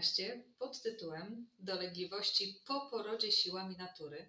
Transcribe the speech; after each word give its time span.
podcaście 0.00 0.42
pod 0.58 0.82
tytułem 0.82 1.46
Dolegliwości 1.58 2.60
po 2.66 2.90
porodzie 2.90 3.32
siłami 3.32 3.76
natury, 3.76 4.26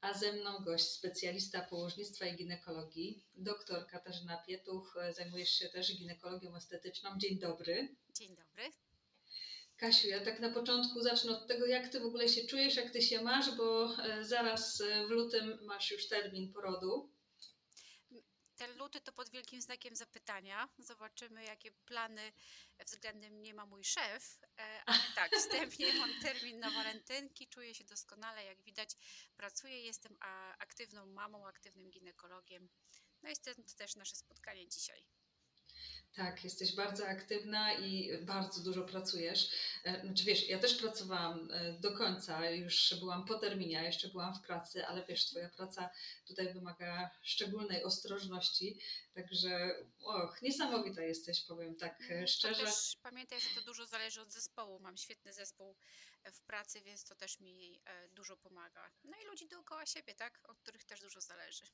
a 0.00 0.14
ze 0.14 0.32
mną 0.32 0.58
gość 0.64 0.84
specjalista 0.84 1.60
położnictwa 1.60 2.26
i 2.26 2.36
ginekologii, 2.36 3.24
dr 3.34 3.86
Katarzyna 3.86 4.36
Pietuch. 4.46 4.98
Zajmujesz 5.16 5.50
się 5.50 5.68
też 5.68 5.96
ginekologią 5.96 6.56
estetyczną. 6.56 7.10
Dzień 7.18 7.38
dobry. 7.38 7.96
Dzień 8.16 8.28
dobry. 8.28 8.62
Kasiu, 9.76 10.08
ja 10.08 10.24
tak 10.24 10.40
na 10.40 10.50
początku 10.50 11.00
zacznę 11.00 11.32
od 11.32 11.46
tego, 11.46 11.66
jak 11.66 11.88
ty 11.88 12.00
w 12.00 12.06
ogóle 12.06 12.28
się 12.28 12.44
czujesz, 12.46 12.76
jak 12.76 12.90
ty 12.90 13.02
się 13.02 13.22
masz, 13.22 13.56
bo 13.56 13.96
e, 14.04 14.24
zaraz 14.24 14.80
e, 14.80 15.06
w 15.06 15.10
lutym 15.10 15.58
masz 15.62 15.90
już 15.90 16.08
termin 16.08 16.52
porodu. 16.52 17.10
Ten 18.60 18.76
luty 18.78 19.00
to 19.00 19.12
pod 19.12 19.30
wielkim 19.30 19.60
znakiem 19.60 19.96
zapytania. 19.96 20.68
Zobaczymy, 20.78 21.44
jakie 21.44 21.70
plany 21.70 22.32
względem 22.86 23.32
mnie 23.32 23.54
ma 23.54 23.66
mój 23.66 23.84
szef. 23.84 24.38
E, 24.58 24.82
ale 24.86 24.98
tak, 25.14 25.32
wstępnie 25.36 25.92
mam 25.92 26.10
termin 26.22 26.58
na 26.58 26.70
walentynki, 26.70 27.48
czuję 27.48 27.74
się 27.74 27.84
doskonale. 27.84 28.44
Jak 28.44 28.62
widać, 28.62 28.90
pracuję, 29.36 29.82
jestem 29.82 30.16
aktywną 30.58 31.06
mamą, 31.06 31.46
aktywnym 31.46 31.90
ginekologiem. 31.90 32.68
No 33.22 33.30
i 33.30 33.36
stąd 33.36 33.74
też 33.74 33.96
nasze 33.96 34.16
spotkanie 34.16 34.68
dzisiaj. 34.68 35.06
Tak, 36.16 36.44
jesteś 36.44 36.74
bardzo 36.74 37.08
aktywna 37.08 37.72
i 37.72 38.18
bardzo 38.22 38.62
dużo 38.62 38.82
pracujesz. 38.82 39.50
E, 39.84 40.00
znaczy 40.00 40.24
wiesz, 40.24 40.48
ja 40.48 40.58
też 40.58 40.74
pracowałam 40.74 41.48
e, 41.52 41.72
do 41.72 41.92
końca, 41.92 42.50
już 42.50 42.94
byłam 42.98 43.24
po 43.24 43.38
terminie, 43.38 43.82
jeszcze 43.84 44.08
byłam 44.08 44.34
w 44.34 44.40
pracy, 44.40 44.86
ale 44.86 45.06
wiesz, 45.06 45.26
twoja 45.26 45.48
praca 45.48 45.90
tutaj 46.26 46.52
wymaga 46.52 47.10
szczególnej 47.22 47.84
ostrożności, 47.84 48.80
także 49.14 49.76
och, 50.00 50.42
niesamowita 50.42 51.02
jesteś, 51.02 51.40
powiem 51.40 51.76
tak 51.76 52.10
e, 52.10 52.26
szczerze. 52.26 52.60
To 52.60 52.66
też 52.66 52.96
pamiętaj, 53.02 53.40
że 53.40 53.48
to 53.54 53.66
dużo 53.66 53.86
zależy 53.86 54.20
od 54.20 54.32
zespołu. 54.32 54.80
Mam 54.80 54.96
świetny 54.96 55.32
zespół 55.32 55.76
w 56.32 56.40
pracy, 56.42 56.82
więc 56.82 57.04
to 57.04 57.14
też 57.14 57.40
mi 57.40 57.80
dużo 58.12 58.36
pomaga. 58.36 58.90
No 59.04 59.16
i 59.22 59.26
ludzi 59.26 59.48
dookoła 59.48 59.86
siebie, 59.86 60.14
tak, 60.14 60.40
od 60.50 60.58
których 60.58 60.84
też 60.84 61.00
dużo 61.00 61.20
zależy 61.20 61.64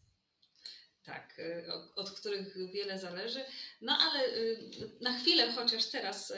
tak, 1.06 1.38
y, 1.38 1.64
od 1.96 2.10
których 2.10 2.70
wiele 2.72 2.98
zależy. 2.98 3.44
No 3.80 3.98
ale 4.00 4.26
y, 4.28 4.58
na 5.00 5.18
chwilę, 5.18 5.52
chociaż 5.52 5.86
teraz 5.86 6.30
y, 6.30 6.34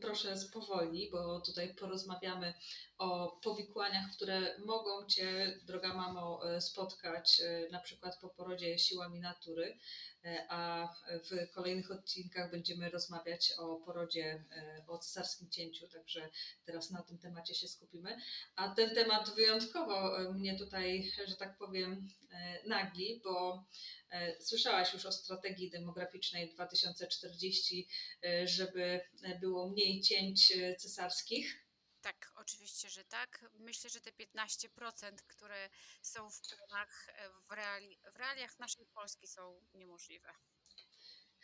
proszę 0.00 0.38
spowolni, 0.38 1.10
bo 1.10 1.40
tutaj 1.40 1.74
porozmawiamy 1.74 2.54
o 3.00 3.40
powikłaniach, 3.42 4.10
które 4.16 4.58
mogą 4.58 5.06
Cię, 5.06 5.58
droga 5.62 5.94
mamo, 5.94 6.40
spotkać 6.60 7.42
na 7.70 7.80
przykład 7.80 8.18
po 8.20 8.28
porodzie 8.28 8.78
siłami 8.78 9.20
natury, 9.20 9.78
a 10.48 10.88
w 11.30 11.50
kolejnych 11.50 11.90
odcinkach 11.90 12.50
będziemy 12.50 12.90
rozmawiać 12.90 13.52
o 13.58 13.76
porodzie, 13.76 14.44
o 14.86 14.98
cesarskim 14.98 15.50
cięciu, 15.50 15.88
także 15.88 16.28
teraz 16.64 16.90
na 16.90 17.02
tym 17.02 17.18
temacie 17.18 17.54
się 17.54 17.68
skupimy. 17.68 18.16
A 18.56 18.74
ten 18.74 18.94
temat 18.94 19.30
wyjątkowo 19.34 20.18
mnie 20.32 20.58
tutaj, 20.58 21.12
że 21.26 21.36
tak 21.36 21.58
powiem, 21.58 22.08
nagli, 22.66 23.20
bo 23.24 23.64
E, 24.10 24.42
słyszałaś 24.42 24.92
już 24.94 25.06
o 25.06 25.12
strategii 25.12 25.70
demograficznej 25.70 26.50
2040, 26.54 27.88
e, 28.24 28.46
żeby 28.46 29.00
było 29.40 29.68
mniej 29.68 30.00
cięć 30.00 30.52
e, 30.52 30.76
cesarskich? 30.76 31.66
Tak, 32.02 32.29
oczywiście, 32.40 32.90
że 32.90 33.04
tak. 33.04 33.44
Myślę, 33.52 33.90
że 33.90 34.00
te 34.00 34.10
15%, 34.10 35.16
które 35.26 35.70
są 36.02 36.30
w 36.30 36.40
planach 36.40 37.06
w, 37.48 37.52
reali 37.52 37.98
w 38.14 38.16
realiach 38.16 38.58
naszej 38.58 38.86
Polski 38.86 39.26
są 39.26 39.60
niemożliwe. 39.74 40.32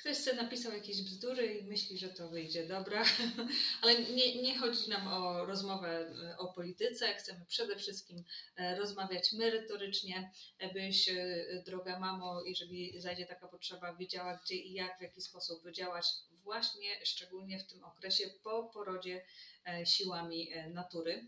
Ktoś 0.01 0.17
sobie 0.17 0.37
napisał 0.37 0.73
jakieś 0.73 1.03
bzdury 1.03 1.59
i 1.59 1.65
myśli, 1.65 1.99
że 1.99 2.09
to 2.09 2.29
wyjdzie 2.29 2.67
dobra, 2.67 3.05
ale 3.83 4.03
nie, 4.03 4.43
nie 4.43 4.59
chodzi 4.59 4.91
nam 4.91 5.09
o 5.09 5.45
rozmowę 5.45 5.89
e, 5.89 6.39
o 6.39 6.53
polityce. 6.53 7.15
Chcemy 7.15 7.47
przede 7.47 7.77
wszystkim 7.77 8.25
e, 8.57 8.77
rozmawiać 8.78 9.33
merytorycznie, 9.33 10.31
byś, 10.75 11.09
e, 11.09 11.63
droga 11.67 11.99
mamo, 11.99 12.43
jeżeli 12.45 13.01
zajdzie 13.01 13.27
taka 13.27 13.49
potrzeba, 13.49 13.95
wiedziała 13.95 14.41
gdzie 14.45 14.55
i 14.55 14.73
jak, 14.73 14.99
w 14.99 15.03
jaki 15.03 15.21
sposób 15.21 15.71
działać 15.71 16.07
właśnie, 16.47 16.89
szczególnie 17.05 17.59
w 17.59 17.67
tym 17.67 17.84
okresie 17.84 18.31
po 18.43 18.65
porodzie 18.65 19.25
siłami 19.84 20.51
natury. 20.73 21.27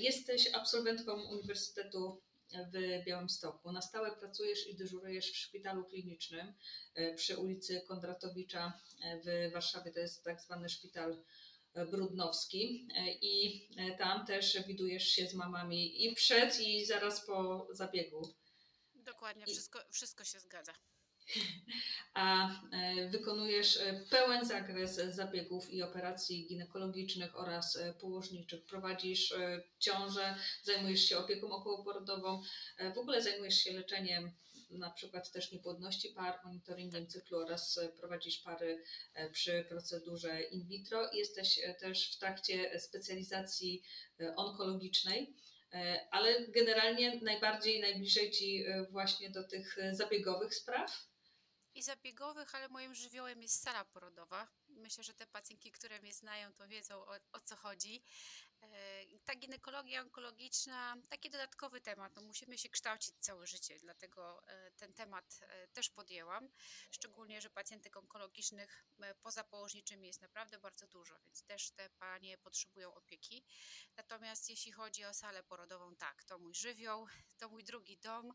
Jesteś 0.00 0.54
absolwentką 0.54 1.22
Uniwersytetu 1.22 2.22
w 2.52 3.04
Białymstoku. 3.04 3.72
Na 3.72 3.82
stałe 3.82 4.16
pracujesz 4.16 4.66
i 4.66 4.76
dyżurujesz 4.76 5.32
w 5.32 5.36
szpitalu 5.36 5.84
klinicznym 5.84 6.54
e, 6.94 7.14
przy 7.14 7.36
ulicy 7.36 7.82
Kondratowicza 7.88 8.80
e, 9.02 9.20
w 9.20 9.52
Warszawie. 9.52 9.92
To 9.92 10.00
jest 10.00 10.24
tak 10.24 10.40
zwany 10.40 10.68
szpital 10.68 11.22
e, 11.74 11.86
Brudnowski 11.86 12.88
i 13.20 13.66
tam 13.98 14.26
też 14.26 14.66
widujesz 14.66 15.08
się 15.08 15.26
z 15.26 15.34
mamami 15.34 16.06
i 16.06 16.14
przed 16.14 16.60
i 16.60 16.86
zaraz 16.86 17.26
po 17.26 17.68
zabiegu. 17.70 18.34
Dokładnie, 18.94 19.46
wszystko, 19.46 19.78
wszystko 19.90 20.24
się 20.24 20.40
zgadza 20.40 20.72
a 22.14 22.50
e, 22.72 23.08
wykonujesz 23.08 23.76
e, 23.76 24.04
pełen 24.10 24.44
zakres 24.44 24.94
zabiegów 24.94 25.70
i 25.70 25.82
operacji 25.82 26.46
ginekologicznych 26.46 27.38
oraz 27.38 27.76
e, 27.76 27.92
położniczych. 27.92 28.64
Prowadzisz 28.64 29.34
ciążę, 29.78 30.36
zajmujesz 30.62 31.04
się 31.04 31.18
opieką 31.18 31.50
okołoporodową, 31.50 32.42
w 32.94 32.98
ogóle 32.98 33.22
zajmujesz 33.22 33.54
się 33.54 33.72
leczeniem 33.72 34.32
na 34.70 34.90
przykład 34.90 35.32
też 35.32 35.52
niepłodności 35.52 36.08
par, 36.08 36.40
monitoringiem 36.44 37.06
cyklu 37.06 37.38
oraz 37.38 37.80
prowadzisz 37.96 38.38
pary 38.38 38.82
przy 39.32 39.64
procedurze 39.68 40.42
in 40.42 40.66
vitro. 40.66 41.12
Jesteś 41.12 41.60
też 41.80 42.16
w 42.16 42.18
trakcie 42.18 42.80
specjalizacji 42.80 43.82
onkologicznej 44.36 45.34
ale 46.10 46.46
generalnie 46.48 47.20
najbardziej 47.22 47.80
najbliżej 47.80 48.30
Ci 48.30 48.64
właśnie 48.90 49.30
do 49.30 49.44
tych 49.44 49.76
zabiegowych 49.92 50.54
spraw? 50.54 51.11
I 51.74 51.82
zabiegowych, 51.82 52.54
ale 52.54 52.68
moim 52.68 52.94
żywiołem 52.94 53.42
jest 53.42 53.62
sala 53.62 53.84
porodowa. 53.84 54.48
Myślę, 54.76 55.04
że 55.04 55.14
te 55.14 55.26
pacjentki, 55.26 55.72
które 55.72 56.00
mnie 56.00 56.12
znają, 56.12 56.52
to 56.52 56.68
wiedzą 56.68 56.94
o, 56.94 57.14
o 57.32 57.40
co 57.40 57.56
chodzi. 57.56 58.02
E, 58.62 59.18
ta 59.24 59.34
ginekologia 59.34 60.00
onkologiczna, 60.00 60.96
taki 61.08 61.30
dodatkowy 61.30 61.80
temat. 61.80 62.16
No 62.16 62.22
musimy 62.22 62.58
się 62.58 62.68
kształcić 62.68 63.14
całe 63.20 63.46
życie, 63.46 63.78
dlatego 63.78 64.48
e, 64.48 64.70
ten 64.70 64.92
temat 64.92 65.40
e, 65.42 65.68
też 65.68 65.90
podjęłam. 65.90 66.48
Szczególnie, 66.90 67.40
że 67.40 67.50
pacjentek 67.50 67.96
onkologicznych 67.96 68.84
poza 69.22 69.44
położniczymi 69.44 70.06
jest 70.06 70.20
naprawdę 70.20 70.58
bardzo 70.58 70.86
dużo, 70.86 71.20
więc 71.20 71.44
też 71.44 71.70
te 71.70 71.90
panie 71.90 72.38
potrzebują 72.38 72.94
opieki. 72.94 73.44
Natomiast 73.96 74.50
jeśli 74.50 74.72
chodzi 74.72 75.04
o 75.04 75.14
salę 75.14 75.42
porodową, 75.42 75.96
tak, 75.96 76.24
to 76.24 76.38
mój 76.38 76.54
żywioł, 76.54 77.06
to 77.38 77.48
mój 77.48 77.64
drugi 77.64 77.98
dom. 77.98 78.34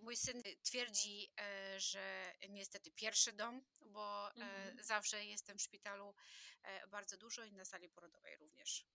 Mój 0.00 0.16
syn 0.16 0.42
twierdzi, 0.62 1.32
że 1.76 2.34
niestety 2.48 2.90
pierwszy 2.90 3.32
dom, 3.32 3.62
bo 3.86 4.32
mhm. 4.34 4.84
zawsze 4.84 5.24
jestem 5.44 5.58
w 5.58 5.62
szpitalu 5.62 6.14
bardzo 6.90 7.16
dużo 7.16 7.44
i 7.44 7.52
na 7.52 7.64
sali 7.64 7.88
porodowej 7.88 8.36
również. 8.36 8.86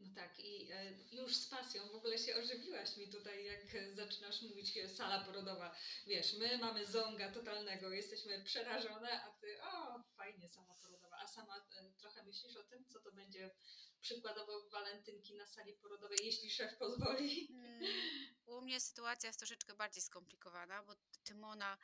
No 0.00 0.14
tak, 0.14 0.40
i 0.40 0.72
e, 0.72 0.92
już 1.12 1.36
z 1.36 1.48
pasją 1.48 1.88
w 1.88 1.94
ogóle 1.94 2.18
się 2.18 2.36
ożywiłaś 2.36 2.96
mi 2.96 3.08
tutaj, 3.08 3.44
jak 3.44 3.94
zaczynasz 3.94 4.42
mówić 4.42 4.76
e, 4.76 4.88
sala 4.88 5.24
porodowa. 5.24 5.76
Wiesz, 6.06 6.34
my 6.38 6.58
mamy 6.58 6.86
zonga 6.86 7.32
totalnego, 7.32 7.90
jesteśmy 7.90 8.44
przerażone, 8.44 9.22
a 9.22 9.30
ty, 9.30 9.62
o, 9.62 10.02
fajnie, 10.16 10.48
sala 10.48 10.74
porodowa. 10.82 11.16
A 11.16 11.26
sama 11.26 11.56
e, 11.56 11.90
trochę 11.98 12.22
myślisz 12.22 12.56
o 12.56 12.64
tym, 12.64 12.88
co 12.88 13.00
to 13.00 13.12
będzie 13.12 13.50
przykładowo 14.00 14.68
walentynki 14.68 15.34
na 15.34 15.46
sali 15.46 15.72
porodowej, 15.72 16.18
jeśli 16.22 16.50
szef 16.50 16.76
pozwoli? 16.78 17.48
Mm, 17.50 17.82
u 18.46 18.60
mnie 18.60 18.80
sytuacja 18.80 19.26
jest 19.28 19.38
troszeczkę 19.38 19.74
bardziej 19.74 20.02
skomplikowana, 20.02 20.82
bo 20.82 20.96
Tymona 21.24 21.78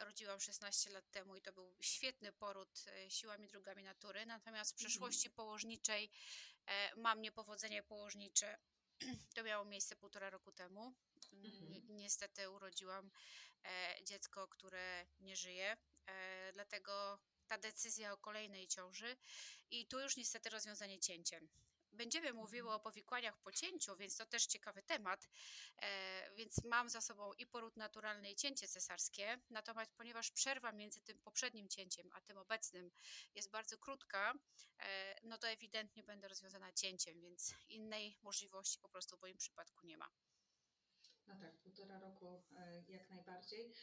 rodziłam 0.00 0.40
16 0.40 0.90
lat 0.90 1.10
temu 1.10 1.36
i 1.36 1.42
to 1.42 1.52
był 1.52 1.76
świetny 1.80 2.32
poród 2.32 2.84
siłami 3.08 3.48
drugami 3.48 3.84
natury, 3.84 4.26
natomiast 4.26 4.70
w 4.70 4.74
mhm. 4.74 4.88
przeszłości 4.88 5.30
położniczej 5.30 6.10
mam 6.96 7.22
niepowodzenie 7.22 7.82
położnicze. 7.82 8.58
To 9.34 9.42
miało 9.42 9.64
miejsce 9.64 9.96
półtora 9.96 10.30
roku 10.30 10.52
temu. 10.52 10.94
Mhm. 11.32 11.82
Niestety 11.88 12.50
urodziłam 12.50 13.10
e, 13.64 14.04
dziecko, 14.04 14.48
które 14.48 15.06
nie 15.20 15.36
żyje, 15.36 15.76
e, 16.06 16.52
dlatego 16.52 17.18
ta 17.50 17.58
decyzja 17.58 18.12
o 18.12 18.16
kolejnej 18.16 18.68
ciąży 18.68 19.16
i 19.70 19.86
tu 19.86 20.00
już 20.00 20.16
niestety 20.16 20.50
rozwiązanie 20.50 21.00
cięciem. 21.00 21.48
Będziemy 21.92 22.32
mówiły 22.32 22.68
mhm. 22.68 22.76
o 22.76 22.80
powikłaniach 22.80 23.38
po 23.38 23.52
cięciu, 23.52 23.96
więc 23.96 24.16
to 24.16 24.26
też 24.26 24.46
ciekawy 24.46 24.82
temat. 24.82 25.28
E, 25.82 26.34
więc 26.34 26.64
mam 26.64 26.88
za 26.88 27.00
sobą 27.00 27.32
i 27.32 27.46
poród 27.46 27.76
naturalny, 27.76 28.30
i 28.30 28.36
cięcie 28.36 28.68
cesarskie. 28.68 29.40
Natomiast 29.50 29.92
ponieważ 29.96 30.30
przerwa 30.30 30.72
między 30.72 31.00
tym 31.00 31.18
poprzednim 31.20 31.68
cięciem 31.68 32.10
a 32.12 32.20
tym 32.20 32.38
obecnym 32.38 32.90
jest 33.34 33.50
bardzo 33.50 33.78
krótka, 33.78 34.34
e, 34.78 35.14
no 35.22 35.38
to 35.38 35.48
ewidentnie 35.48 36.02
będę 36.04 36.28
rozwiązana 36.28 36.72
cięciem, 36.72 37.20
więc 37.20 37.54
innej 37.68 38.18
możliwości 38.22 38.78
po 38.78 38.88
prostu 38.88 39.16
w 39.16 39.20
moim 39.20 39.36
przypadku 39.36 39.86
nie 39.86 39.96
ma. 39.96 40.10
No 41.26 41.34
tak, 41.40 41.58
półtora 41.58 41.98
roku 41.98 42.42
e, 42.56 42.82
jak 42.88 43.10
najbardziej. 43.10 43.74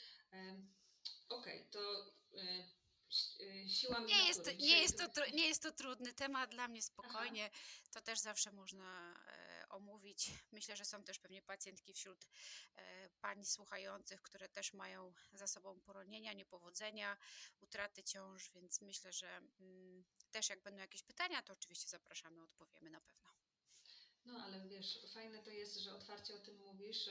Okej, 1.29 1.61
okay, 1.61 1.67
to 1.71 1.79
y, 2.33 2.76
siłami 3.67 4.05
Nie 4.05 4.27
jest, 4.27 4.39
to, 4.39 4.45
natury. 4.45 4.57
nie, 4.57 4.67
Dzisiaj- 4.67 4.81
jest 4.81 4.97
to, 4.97 5.25
nie 5.33 5.47
jest 5.47 5.63
to 5.63 5.71
trudny 5.71 6.13
temat 6.13 6.49
dla 6.51 6.67
mnie 6.67 6.81
spokojnie. 6.81 7.49
To 7.91 8.01
też 8.01 8.19
zawsze 8.19 8.51
można 8.51 9.13
e, 9.27 9.65
omówić. 9.69 10.31
Myślę, 10.51 10.75
że 10.75 10.85
są 10.85 11.03
też 11.03 11.19
pewnie 11.19 11.41
pacjentki 11.41 11.93
wśród 11.93 12.27
e, 12.75 13.09
pań 13.09 13.45
słuchających, 13.45 14.21
które 14.21 14.49
też 14.49 14.73
mają 14.73 15.13
za 15.33 15.47
sobą 15.47 15.79
poronienia, 15.79 16.33
niepowodzenia, 16.33 17.17
utraty 17.59 18.03
ciąż, 18.03 18.51
więc 18.51 18.81
myślę, 18.81 19.13
że 19.13 19.37
mm, 19.59 20.03
też 20.31 20.49
jak 20.49 20.61
będą 20.61 20.79
jakieś 20.81 21.03
pytania, 21.03 21.41
to 21.41 21.53
oczywiście 21.53 21.89
zapraszamy, 21.89 22.43
odpowiemy 22.43 22.89
na 22.89 23.01
pewno. 23.01 23.27
No 24.27 24.43
ale 24.43 24.59
wiesz, 24.59 24.99
fajne 25.13 25.43
to 25.43 25.51
jest, 25.51 25.77
że 25.77 25.95
otwarcie 25.95 26.35
o 26.35 26.39
tym 26.39 26.55
mówisz. 26.57 27.07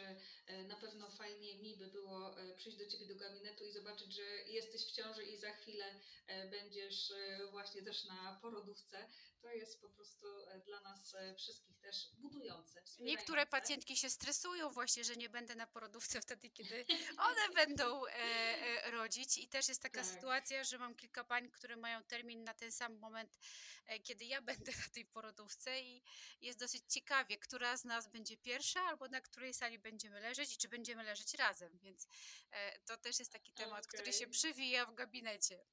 E, 0.47 0.65
Na 0.65 0.77
pewno 0.77 1.11
fajnie 1.11 1.55
mi 1.59 1.77
by 1.77 1.87
było 1.87 2.41
e, 2.41 2.55
przyjść 2.55 2.79
do 2.79 2.87
Ciebie 2.87 3.07
do 3.07 3.15
gabinetu 3.15 3.65
i 3.65 3.73
zobaczyć, 3.73 4.13
że 4.15 4.23
jesteś 4.47 4.87
w 4.87 4.93
ciąży 4.93 5.25
i 5.25 5.37
za 5.37 5.53
chwilę 5.53 5.85
e, 6.27 6.49
będziesz 6.51 7.13
właśnie 7.51 7.83
też 7.83 8.05
na 8.05 8.39
porodówce. 8.43 9.09
To 9.43 9.53
jest 9.53 9.81
po 9.81 9.89
prostu 9.89 10.27
e, 10.49 10.61
dla 10.61 10.81
nas 10.81 11.15
e, 11.15 11.35
wszystkich 11.35 11.79
też 11.79 12.11
budujące. 12.19 12.83
Niektóre 12.99 13.47
pacjentki 13.47 13.97
się 13.97 14.11
stresują 14.11 14.71
właśnie, 14.71 15.05
że 15.05 15.17
nie 15.17 15.29
będę 15.29 15.55
na 15.55 15.67
porodówce 15.67 16.21
wtedy, 16.21 16.51
kiedy 16.51 16.87
one 17.19 17.49
będą 17.67 18.07
e, 18.07 18.11
e, 18.11 18.91
rodzić 18.91 19.39
i 19.39 19.49
też 19.49 19.69
jest 19.69 19.83
taka 19.83 20.03
Tak. 20.03 20.15
sytuacja, 20.15 20.65
że 20.65 20.79
mam 20.79 20.95
kilka 20.95 21.25
pań, 21.25 21.51
które 21.51 21.77
mają 21.77 22.05
termin 22.05 22.45
na 22.45 22.55
ten 22.55 22.73
sam 22.73 22.99
moment, 22.99 23.39
e, 23.87 24.01
kiedy 24.01 24.25
ja 24.25 24.43
będę 24.43 24.73
na 24.73 24.89
tej 24.95 25.05
porodówce 25.07 25.81
i 25.81 26.03
jest 26.41 26.59
dosyć 26.59 26.83
ciekawie, 26.89 27.39
która 27.39 27.77
z 27.77 27.85
nas 27.85 28.09
będzie 28.09 28.37
pierwsza 28.37 28.81
albo 28.81 29.09
na 29.09 29.21
której 29.21 29.55
sali 29.55 29.79
będziemy 29.79 30.21
leżeć 30.21 30.55
i 30.55 30.59
czy 30.59 30.69
będziemy 30.69 31.03
leżeć 31.03 31.35
razem, 31.35 31.79
więc 31.79 32.07
e, 32.51 32.79
to 32.79 32.97
też 32.97 33.19
jest 33.19 33.33
taki 33.33 33.53
temat, 33.53 33.87
który 33.87 34.13
się 34.13 34.25
Okej. 34.25 34.31
przewija 34.31 34.87
w 34.87 34.95
gabinecie. 34.95 35.65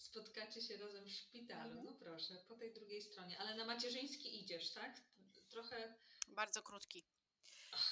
Spotkacie 0.00 0.62
się 0.62 0.76
razem 0.76 1.04
w 1.04 1.10
szpitalu. 1.10 1.78
Mhm. 1.78 1.84
No 1.84 1.92
proszę, 1.92 2.34
po 2.48 2.54
tej 2.56 2.72
drugiej 2.74 3.02
stronie. 3.02 3.38
Ale 3.38 3.54
na 3.54 3.64
macierzyński 3.64 4.40
idziesz, 4.40 4.70
tak? 4.70 5.00
Trochę. 5.48 5.94
Bardzo 6.28 6.62
krótki. 6.62 7.04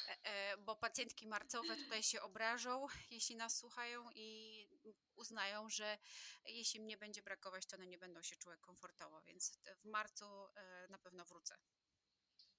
E, 0.09 0.25
e, 0.25 0.57
Bo 0.59 0.77
pacjentki 0.77 1.27
marcowe 1.27 1.77
tutaj 1.77 2.03
się 2.03 2.23
obrażą, 2.23 2.87
jeśli 3.11 3.37
nas 3.37 3.59
słuchają 3.59 4.11
i 4.15 4.69
uznają, 5.17 5.69
że 5.69 5.99
jeśli 6.45 6.81
mnie 6.81 6.97
będzie 6.97 7.23
brakować, 7.23 7.67
to 7.67 7.77
one 7.77 7.87
nie 7.87 7.99
będą 7.99 8.23
się 8.23 8.37
czuły 8.37 8.59
komfortowo, 8.59 9.23
więc 9.23 9.59
w 9.83 9.85
marcu 9.85 10.25
e, 10.57 10.89
na 10.91 10.99
pewno 10.99 11.25
wrócę. 11.25 11.59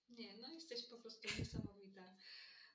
Nie, 0.10 0.38
no 0.38 0.54
jesteś 0.54 0.86
po 0.90 1.00
prostu 1.00 1.28
niesamowita. 1.40 2.16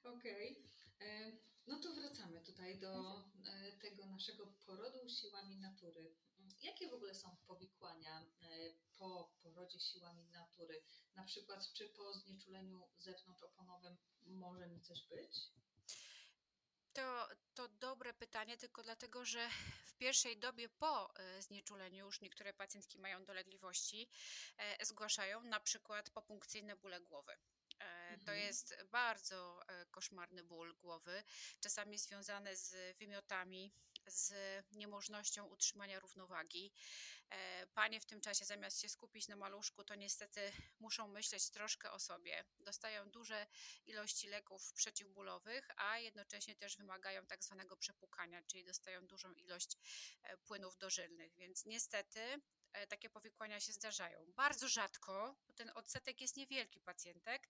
Okej. 0.04 0.62
E, 1.00 1.32
No 1.66 1.80
to 1.80 1.94
wracamy 1.94 2.40
tutaj 2.40 2.78
do 2.78 3.20
e, 3.46 3.72
tego 3.72 4.06
naszego 4.06 4.46
porodu 4.46 5.08
siłami 5.08 5.56
natury. 5.56 6.14
Jakie 6.64 6.88
w 6.88 6.94
ogóle 6.94 7.14
są 7.14 7.36
powikłania 7.46 8.20
e, 8.20 8.46
po 8.98 9.32
porodzie 9.42 9.80
siłami 9.80 10.24
natury? 10.24 10.82
Na 11.14 11.24
przykład, 11.24 11.72
czy 11.72 11.88
po 11.88 12.12
znieczuleniu 12.12 12.88
zewnątrzoponowym 12.98 13.96
może 14.26 14.66
mi 14.68 14.80
coś 14.80 15.02
być? 15.08 15.52
To, 16.92 17.28
to 17.54 17.68
dobre 17.68 18.14
pytanie, 18.14 18.56
tylko 18.56 18.82
dlatego, 18.82 19.24
że 19.24 19.48
w 19.86 19.94
pierwszej 19.94 20.38
dobie 20.38 20.68
po 20.68 21.16
e, 21.16 21.42
znieczuleniu 21.42 22.04
już 22.06 22.20
niektóre 22.20 22.52
pacjentki 22.54 22.98
mają 22.98 23.24
dolegliwości, 23.24 24.08
e, 24.58 24.84
zgłaszają 24.86 25.42
na 25.42 25.60
przykład 25.60 26.10
popunkcyjne 26.10 26.76
bóle 26.76 27.00
głowy. 27.00 27.36
To 27.78 28.32
Mhm. 28.32 28.38
jest 28.38 28.74
bardzo 28.90 29.60
koszmarny 29.90 30.44
ból 30.44 30.74
głowy, 30.76 31.24
czasami 31.60 31.98
związany 31.98 32.56
z 32.56 32.96
wymiotami, 32.98 33.72
z 34.06 34.32
niemożnością 34.72 35.46
utrzymania 35.46 36.00
równowagi. 36.00 36.72
E, 37.30 37.66
Panie 37.66 38.00
w 38.00 38.06
tym 38.06 38.20
czasie 38.20 38.44
zamiast 38.44 38.80
się 38.80 38.88
skupić 38.88 39.28
na 39.28 39.36
maluszku, 39.36 39.84
to 39.84 39.94
niestety 39.94 40.52
muszą 40.78 41.08
myśleć 41.08 41.50
troszkę 41.50 41.92
o 41.92 41.98
sobie. 41.98 42.44
Dostają 42.60 43.10
duże 43.10 43.46
ilości 43.86 44.28
leków 44.28 44.72
przeciwbólowych, 44.72 45.68
a 45.76 45.98
jednocześnie 45.98 46.56
też 46.56 46.76
wymagają 46.76 47.26
tak 47.26 47.44
zwanego 47.44 47.76
przepłukania, 47.76 48.42
czyli 48.42 48.64
dostają 48.64 49.06
dużą 49.06 49.32
ilość 49.32 49.76
e, 50.22 50.36
płynów 50.36 50.78
dożylnych, 50.78 51.34
więc 51.34 51.64
niestety 51.64 52.20
e, 52.72 52.86
takie 52.86 53.10
powikłania 53.10 53.60
się 53.60 53.72
zdarzają. 53.72 54.32
Bardzo 54.32 54.68
rzadko, 54.68 55.36
bo 55.46 55.52
ten 55.52 55.70
odsetek 55.74 56.20
jest 56.20 56.36
niewielki 56.36 56.80
pacjentek, 56.80 57.48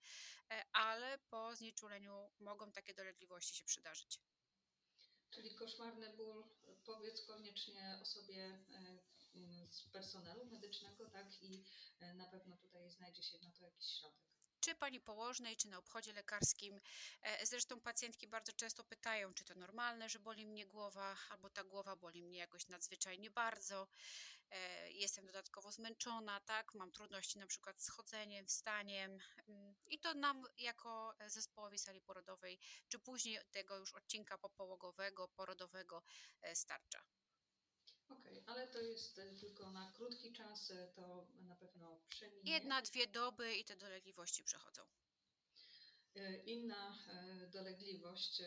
ale 0.72 1.18
po 1.18 1.56
znieczuleniu 1.56 2.30
mogą 2.40 2.72
takie 2.72 2.94
dolegliwości 2.94 3.56
się 3.56 3.64
przydarzyć. 3.64 4.20
Czyli 5.34 5.54
koszmarny 5.54 6.16
ból, 6.16 6.44
powiedz 6.84 7.26
koniecznie 7.26 7.98
osobie 8.02 8.44
e, 8.44 8.98
z 9.70 9.82
personelu 9.82 10.44
medycznego, 10.44 11.06
tak? 11.10 11.42
I 11.42 11.64
e, 12.00 12.14
na 12.14 12.26
pewno 12.26 12.56
tutaj 12.56 12.90
znajdzie 12.90 13.22
się 13.22 13.38
na 13.42 13.50
to 13.50 13.64
jakiś 13.64 13.86
środek. 13.86 14.33
Czy 14.64 14.74
pani 14.74 15.00
położnej, 15.00 15.56
czy 15.56 15.68
na 15.68 15.78
obchodzie 15.78 16.12
lekarskim. 16.12 16.80
E, 17.22 17.46
Zresztą 17.46 17.80
pacjentki 17.80 18.26
bardzo 18.28 18.52
często 18.52 18.84
pytają, 18.84 19.34
czy 19.34 19.44
to 19.44 19.54
normalne, 19.54 20.08
że 20.08 20.18
boli 20.18 20.46
mnie 20.46 20.66
głowa, 20.66 21.16
albo 21.30 21.50
ta 21.50 21.64
głowa 21.64 21.96
boli 21.96 22.22
mnie 22.22 22.38
jakoś 22.38 22.68
nadzwyczajnie 22.68 23.30
bardzo. 23.30 23.88
E, 24.50 24.90
Jestem 24.90 25.26
dodatkowo 25.26 25.72
zmęczona, 25.72 26.40
tak, 26.40 26.74
mam 26.74 26.92
trudności 26.92 27.38
na 27.38 27.46
przykład 27.46 27.82
z 27.82 27.88
chodzeniem, 27.88 28.46
wstaniem 28.46 29.18
mm, 29.48 29.74
i 29.86 29.98
to 29.98 30.14
nam 30.14 30.44
jako 30.58 31.14
zespołowi 31.26 31.78
sali 31.78 32.00
porodowej, 32.00 32.58
czy 32.88 32.98
później 32.98 33.38
tego 33.50 33.76
już 33.76 33.94
odcinka 33.94 34.38
popałogowego, 34.38 35.28
porodowego 35.28 36.02
e, 36.42 36.56
starcza. 36.56 37.04
Okej, 38.08 38.42
ale 38.46 38.68
to 38.68 38.80
jest 38.80 39.18
e, 39.18 39.34
tylko 39.34 39.70
na 39.70 39.92
krótki 39.92 40.32
czas, 40.32 40.70
e, 40.70 40.88
to 40.96 41.26
na 41.40 41.56
pewno 41.56 42.00
przeminie. 42.08 42.52
Jedna, 42.52 42.82
dwie 42.82 43.06
doby 43.06 43.54
i 43.54 43.64
te 43.64 43.76
dolegliwości 43.76 44.44
przechodzą. 44.44 44.82
E, 46.16 46.36
Inna 46.36 46.98
dolegliwość 47.52 48.42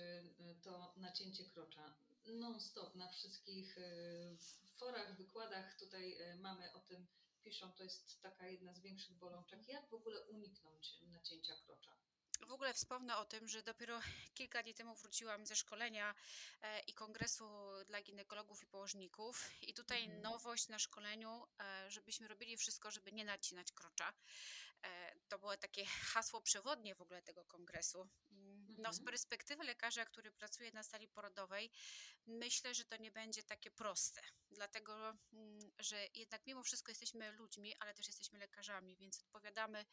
to 0.62 0.94
nacięcie 0.98 1.46
krocza. 1.46 1.98
Non-stop 2.26 2.96
na 2.96 3.08
wszystkich 3.08 3.76
forach, 4.78 5.18
wykładach 5.18 5.80
tutaj 5.80 6.18
mamy 6.40 6.74
o 6.74 6.80
tym, 6.80 7.08
piszą, 7.44 7.72
to 7.72 7.84
jest 7.84 8.22
taka 8.22 8.48
jedna 8.48 8.74
z 8.74 8.80
większych 8.80 9.18
bolączek. 9.18 9.68
Jak 9.68 9.90
w 9.90 9.94
ogóle 9.94 10.22
uniknąć 10.22 11.02
nacięcia 11.02 11.56
krocza? 11.56 11.98
W 12.42 12.52
ogóle 12.52 12.74
wspomnę 12.74 13.18
o 13.18 13.26
tym, 13.26 13.48
że 13.48 13.64
dopiero 13.64 14.00
kilka 14.34 14.64
dni 14.64 14.74
temu 14.74 14.96
wróciłam 14.96 15.46
ze 15.46 15.56
szkolenia 15.56 16.16
e, 16.62 16.80
i 16.80 16.94
kongresu 16.94 17.46
dla 17.88 18.02
ginekologów 18.02 18.64
i 18.64 18.66
położników. 18.66 19.50
I 19.62 19.74
tutaj 19.74 20.04
Mhm. 20.04 20.22
nowość 20.22 20.68
na 20.68 20.80
szkoleniu, 20.80 21.48
e, 21.60 21.92
żebyśmy 21.92 22.28
robili 22.28 22.58
wszystko, 22.58 22.92
żeby 22.92 23.12
nie 23.12 23.26
nacinać 23.26 23.72
krocza. 23.72 24.14
E, 24.84 25.16
To 25.30 25.40
było 25.40 25.58
takie 25.58 25.86
hasło 25.86 26.42
przewodnie 26.42 26.96
w 26.96 27.02
ogóle 27.02 27.22
tego 27.22 27.46
kongresu. 27.46 28.08
No, 28.78 28.94
z 28.94 28.98
Mhm. 28.98 29.06
perspektywy 29.06 29.64
lekarza, 29.64 30.06
który 30.06 30.32
pracuje 30.32 30.72
na 30.72 30.84
sali 30.84 31.08
porodowej, 31.08 31.72
myślę, 32.26 32.74
że 32.76 32.86
to 32.86 32.98
nie 32.98 33.12
będzie 33.12 33.44
takie 33.44 33.72
proste. 33.72 34.22
Dlatego, 34.52 35.18
mm, 35.34 35.72
że 35.80 36.08
jednak 36.14 36.46
mimo 36.46 36.64
wszystko 36.64 36.92
jesteśmy 36.92 37.32
ludźmi, 37.32 37.76
ale 37.80 37.94
też 37.94 38.08
jesteśmy 38.08 38.40
lekarzami, 38.40 38.98
więc 38.98 39.20
odpowiadamy 39.20 39.86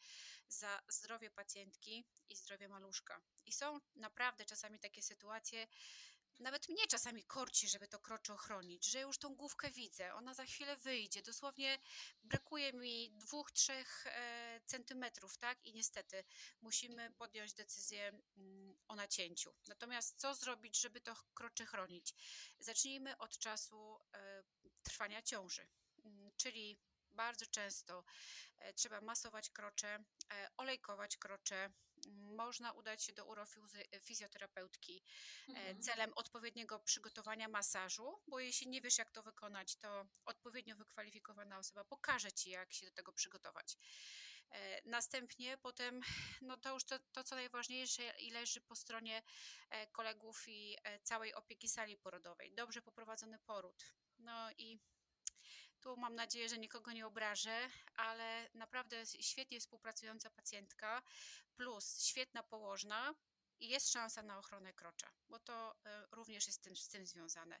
za 0.47 0.81
zdrowie 0.87 1.31
pacjentki 1.31 2.05
i 2.29 2.35
zdrowie 2.35 2.67
maluszka. 2.69 3.21
I 3.45 3.51
są 3.53 3.79
naprawdę 3.95 4.45
czasami 4.45 4.79
takie 4.79 5.01
sytuacje, 5.01 5.67
nawet 6.39 6.69
mnie 6.69 6.87
czasami 6.87 7.23
korci, 7.23 7.69
żeby 7.69 7.87
to 7.87 7.99
krocze 7.99 8.33
ochronić, 8.33 8.85
że 8.85 9.01
już 9.01 9.17
tą 9.17 9.35
główkę 9.35 9.71
widzę, 9.71 10.13
ona 10.13 10.33
za 10.33 10.45
chwilę 10.45 10.77
wyjdzie, 10.77 11.21
dosłownie 11.21 11.79
brakuje 12.23 12.73
mi 12.73 13.11
dwóch, 13.11 13.51
trzech 13.51 14.07
e, 14.07 14.61
centymetrów, 14.65 15.37
tak? 15.37 15.65
I 15.65 15.73
niestety 15.73 16.23
musimy 16.61 17.11
podjąć 17.11 17.53
decyzję 17.53 18.21
mm, 18.37 18.74
o 18.87 18.95
nacięciu. 18.95 19.55
Natomiast 19.67 20.19
co 20.19 20.35
zrobić, 20.35 20.81
żeby 20.81 21.01
to 21.01 21.15
krocze 21.33 21.65
chronić? 21.65 22.13
Zacznijmy 22.59 23.17
od 23.17 23.37
czasu 23.37 23.99
e, 24.13 24.43
trwania 24.83 25.21
ciąży, 25.21 25.67
Mm, 26.05 26.31
czyli 26.37 26.77
bardzo 27.11 27.45
często 27.45 28.03
e, 28.57 28.73
trzeba 28.73 29.01
masować 29.01 29.49
krocze, 29.49 30.03
e, 30.33 30.49
olejkować 30.57 31.17
krocze. 31.17 31.69
Można 32.35 32.71
udać 32.71 33.03
się 33.03 33.13
do 33.13 33.25
urofizjoterapeutki 33.25 35.03
Mhm. 35.47 35.81
celem 35.81 36.13
odpowiedniego 36.15 36.79
przygotowania 36.79 37.47
masażu, 37.47 38.21
bo 38.27 38.39
jeśli 38.39 38.67
nie 38.67 38.81
wiesz, 38.81 38.97
jak 38.97 39.11
to 39.11 39.23
wykonać, 39.23 39.75
to 39.75 40.05
odpowiednio 40.25 40.75
wykwalifikowana 40.75 41.57
osoba 41.57 41.83
pokaże 41.83 42.31
ci, 42.31 42.49
jak 42.49 42.73
się 42.73 42.85
do 42.85 42.91
tego 42.91 43.13
przygotować. 43.13 43.77
E, 44.55 44.81
Następnie 44.85 45.57
potem, 45.57 46.01
no 46.41 46.57
to 46.57 46.73
już 46.73 46.83
to, 46.83 46.99
to 46.99 47.23
co 47.23 47.35
najważniejsze 47.35 48.13
i 48.19 48.31
leży 48.31 48.61
po 48.61 48.75
stronie 48.75 49.23
e, 49.69 49.87
kolegów 49.87 50.43
i 50.47 50.77
e, 50.83 50.99
całej 50.99 51.33
opieki 51.33 51.69
sali 51.69 51.97
porodowej. 51.97 52.53
Dobrze 52.53 52.81
poprowadzony 52.81 53.39
poród. 53.39 53.83
No 54.17 54.51
i 54.57 54.79
tu 55.81 55.97
mam 55.97 56.15
nadzieję, 56.15 56.49
że 56.49 56.57
nikogo 56.57 56.91
nie 56.91 57.07
obrażę, 57.07 57.69
ale 57.95 58.49
naprawdę 58.53 59.05
świetnie 59.05 59.59
współpracująca 59.59 60.29
pacjentka 60.29 61.01
plus 61.55 62.03
świetna 62.03 62.43
położna 62.43 63.15
i 63.59 63.67
jest 63.69 63.91
szansa 63.91 64.23
na 64.23 64.37
ochronę 64.37 64.73
krocza, 64.73 65.11
bo 65.29 65.39
to 65.39 65.75
również 66.11 66.47
jest 66.47 66.59
z 66.59 66.61
tym, 66.61 66.75
z 66.75 66.87
tym 66.87 67.05
związane. 67.05 67.59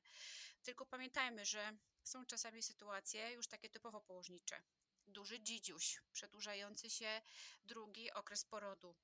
Tylko 0.63 0.85
pamiętajmy, 0.85 1.45
że 1.45 1.77
są 2.03 2.25
czasami 2.25 2.63
sytuacje 2.63 3.31
już 3.31 3.47
takie 3.47 3.69
typowo 3.69 4.01
położnicze. 4.01 4.61
Duży 5.15 5.39
dzidziuś, 5.39 6.01
przedłużający 6.11 6.89
się 6.89 7.21
drugi 7.63 8.11
okres 8.11 8.45
porodu, 8.45 8.95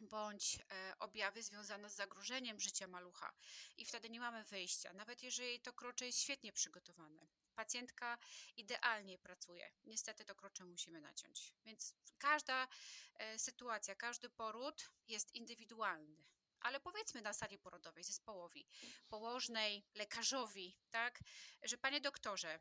bądź 0.00 0.58
e, 0.70 0.94
objawy 0.98 1.42
związane 1.42 1.90
z 1.90 1.94
zagrożeniem 1.94 2.60
życia 2.60 2.86
malucha 2.86 3.32
i 3.76 3.84
wtedy 3.84 4.10
nie 4.10 4.20
mamy 4.20 4.44
wyjścia, 4.44 4.92
nawet 4.92 5.22
jeżeli 5.22 5.60
to 5.60 5.72
krocze 5.72 6.06
jest 6.06 6.18
świetnie 6.20 6.52
przygotowane. 6.52 7.26
Pacjentka 7.54 8.18
idealnie 8.56 9.18
pracuje. 9.18 9.72
Niestety 9.84 10.24
to 10.24 10.34
krocze 10.34 10.64
musimy 10.64 11.00
naciąć. 11.00 11.54
Więc 11.64 11.94
każda 12.18 12.68
e, 13.14 13.38
sytuacja, 13.38 13.94
każdy 13.94 14.30
poród 14.30 14.90
jest 15.08 15.34
indywidualny. 15.34 16.24
Ale 16.60 16.80
powiedzmy 16.80 17.22
na 17.22 17.32
sali 17.32 17.58
porodowej 17.58 18.04
zespołowi, 18.04 18.66
położnej, 19.08 19.84
lekarzowi, 19.94 20.78
tak, 20.90 21.20
że 21.62 21.78
panie 21.78 22.00
doktorze, 22.00 22.60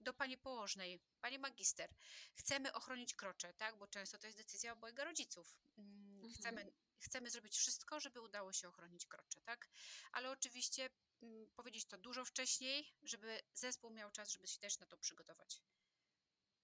do 0.00 0.14
pani 0.14 0.38
położnej, 0.38 1.00
pani 1.20 1.38
magister, 1.38 1.90
chcemy 2.34 2.72
ochronić 2.72 3.14
krocze, 3.14 3.54
tak, 3.54 3.78
bo 3.78 3.86
często 3.86 4.18
to 4.18 4.26
jest 4.26 4.38
decyzja 4.38 4.72
obojga 4.72 5.04
rodziców. 5.04 5.56
Mm, 5.78 6.04
Mhm. 6.24 6.34
Chcemy, 6.34 6.72
chcemy 6.98 7.30
zrobić 7.30 7.56
wszystko, 7.56 8.00
żeby 8.00 8.20
udało 8.20 8.52
się 8.52 8.68
ochronić 8.68 9.06
krocze, 9.06 9.40
tak, 9.42 9.68
ale 10.12 10.30
oczywiście 10.30 10.90
mm, 11.22 11.46
powiedzieć 11.56 11.86
to 11.86 11.98
dużo 11.98 12.24
wcześniej, 12.24 12.94
żeby 13.02 13.40
zespół 13.54 13.90
miał 13.90 14.10
czas, 14.10 14.30
żeby 14.30 14.46
się 14.46 14.58
też 14.60 14.78
na 14.78 14.86
to 14.86 14.96
przygotować. 14.96 15.62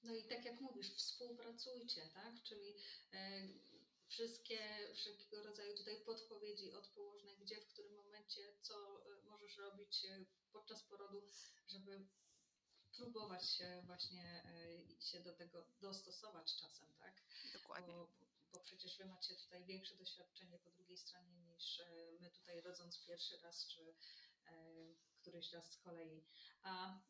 No 0.02 0.14
i 0.14 0.24
tak 0.28 0.44
jak 0.44 0.60
mówisz, 0.60 0.94
współpracujcie, 0.94 2.08
tak? 2.14 2.42
Czyli 2.42 2.74
e, 3.12 3.48
wszystkie, 4.08 4.88
wszelkiego 4.94 5.42
rodzaju 5.42 5.76
tutaj 5.76 6.04
podpowiedzi 6.04 6.72
od 6.72 6.88
położnej, 6.88 7.38
gdzie, 7.38 7.60
w 7.60 7.66
którym 7.66 7.94
momencie, 7.94 8.54
co 8.62 9.04
e, 9.06 9.22
możesz 9.22 9.56
robić 9.56 10.04
e, 10.04 10.24
podczas 10.52 10.82
porodu, 10.84 11.22
żeby 11.68 12.06
próbować 12.96 13.50
się 13.50 13.82
właśnie 13.86 14.44
e, 14.44 15.02
się 15.02 15.20
do 15.20 15.32
tego 15.34 15.66
dostosować 15.80 16.56
czasem, 16.56 16.88
tak? 16.98 17.14
Dokładnie. 17.52 17.94
Bo, 17.94 18.08
bo 18.52 18.60
przecież 18.60 18.98
wy 18.98 19.04
macie 19.04 19.34
tutaj 19.34 19.64
większe 19.64 19.96
doświadczenie 19.96 20.58
po 20.58 20.70
drugiej 20.70 20.98
stronie 20.98 21.40
niż 21.40 21.80
e, 21.80 21.86
my 22.20 22.30
tutaj 22.30 22.60
rodząc 22.60 23.04
pierwszy 23.06 23.38
raz, 23.38 23.66
czy 23.66 23.94
e, 24.46 24.54
któryś 25.20 25.52
raz 25.52 25.72
z 25.72 25.76
kolei. 25.76 26.24
A 26.62 27.00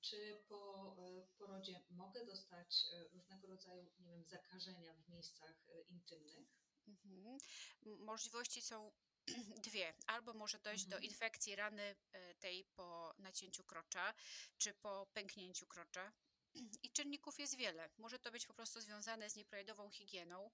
czy 0.00 0.44
po 0.48 0.96
porodzie 1.38 1.80
mogę 1.90 2.26
dostać 2.26 2.86
różnego 3.12 3.46
rodzaju, 3.46 3.86
nie 3.98 4.10
wiem, 4.10 4.24
zakażenia 4.24 4.94
w 4.94 5.08
miejscach 5.08 5.66
intymnych? 5.88 6.48
Mhm. 6.88 7.38
Możliwości 7.84 8.62
są 8.62 8.92
dwie. 9.68 9.94
Albo 10.06 10.34
może 10.34 10.58
dojść 10.58 10.84
do 10.84 10.96
Mhm. 10.96 11.04
infekcji 11.04 11.56
rany 11.56 11.96
e, 12.12 12.34
tej 12.34 12.64
po 12.64 13.14
nacięciu 13.18 13.64
krocza, 13.64 14.14
czy 14.58 14.74
po 14.74 15.06
pęknięciu 15.14 15.66
krocza. 15.66 16.12
I 16.82 16.90
czynników 16.90 17.38
jest 17.38 17.56
wiele. 17.56 17.90
Może 17.98 18.18
to 18.18 18.30
być 18.30 18.46
po 18.46 18.54
prostu 18.54 18.80
związane 18.80 19.30
z 19.30 19.36
nieprawidłową 19.36 19.90
higieną 19.90 20.50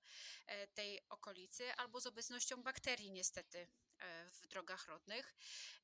e, 0.47 0.66
tej 0.66 1.00
okolicy, 1.09 1.75
albo 1.75 2.00
z 2.00 2.07
obecnością 2.07 2.62
bakterii, 2.62 3.11
niestety, 3.11 3.69
e, 3.99 4.31
w 4.31 4.47
drogach 4.47 4.87
rodnych. 4.88 5.35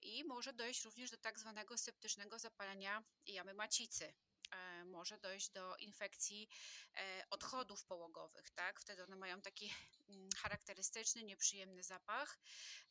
I 0.03 0.25
może 0.25 0.53
dojść 0.53 0.85
również 0.85 1.11
do 1.11 1.17
tak 1.17 1.39
zwanego 1.39 1.79
septycznego 1.79 2.39
zapalenia 2.39 3.03
jamy 3.27 3.55
macicy. 3.55 4.15
Może 4.85 5.19
dojść 5.19 5.51
do 5.51 5.77
infekcji 5.77 6.49
odchodów 7.31 7.85
połogowych, 7.85 8.51
tak? 8.51 8.81
Wtedy 8.81 9.05
one 9.05 9.17
mają 9.17 9.41
taki 9.41 9.75
charakterystyczny, 10.37 11.23
nieprzyjemny 11.25 11.83
zapach 11.83 12.39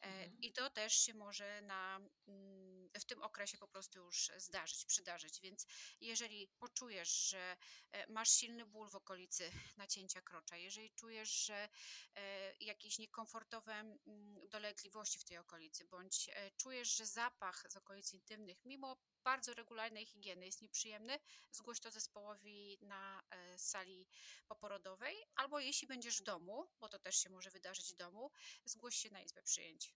e, 0.01 0.05
Mhm. 0.07 0.37
i 0.41 0.53
to 0.53 0.69
też 0.69 0.93
się 0.93 1.13
może 1.13 1.61
na, 1.61 1.99
mm, 2.27 2.58
w 2.93 3.05
tym 3.05 3.23
okresie 3.23 3.57
po 3.57 3.67
prostu 3.67 3.99
już 3.99 4.31
zdarzyć, 4.37 4.85
przydarzyć. 4.85 5.41
Więc 5.41 5.65
jeżeli 6.01 6.47
poczujesz, 6.47 7.29
że 7.29 7.57
e, 7.91 8.11
masz 8.11 8.31
silny 8.31 8.65
ból 8.65 8.89
w 8.89 8.95
okolicy 8.95 9.51
nacięcia 9.77 10.21
krocza, 10.21 10.57
jeżeli 10.57 10.91
czujesz, 10.91 11.45
że 11.45 11.69
e, 12.15 12.53
jakieś 12.59 12.99
niekomfortowe 12.99 13.73
mm, 13.73 14.49
dolegliwości 14.49 15.19
w 15.19 15.23
tej 15.23 15.37
okolicy, 15.37 15.85
bądź 15.85 16.29
e, 16.33 16.51
czujesz, 16.51 16.95
że 16.95 17.05
zapach 17.05 17.65
z 17.69 17.75
okolic 17.75 18.13
intymnych, 18.13 18.65
mimo 18.65 18.97
bardzo 19.23 19.53
regularnej 19.53 20.05
higieny 20.05 20.45
jest 20.45 20.61
nieprzyjemny, 20.61 21.19
zgłoś 21.51 21.79
to 21.79 21.91
zespołowi 21.91 22.77
na 22.81 23.23
sali 23.57 24.07
poporodowej, 24.47 25.15
albo 25.35 25.59
jeśli 25.59 25.87
będziesz 25.87 26.21
w 26.21 26.23
domu, 26.23 26.71
bo 26.79 26.89
to 26.89 26.99
też 26.99 27.15
się 27.15 27.29
może 27.29 27.51
wydarzyć 27.51 27.93
w 27.93 27.95
domu, 27.95 28.31
zgłoś 28.65 28.95
się 28.95 29.09
na 29.09 29.21
izbę 29.21 29.43
przyjęć. 29.43 29.93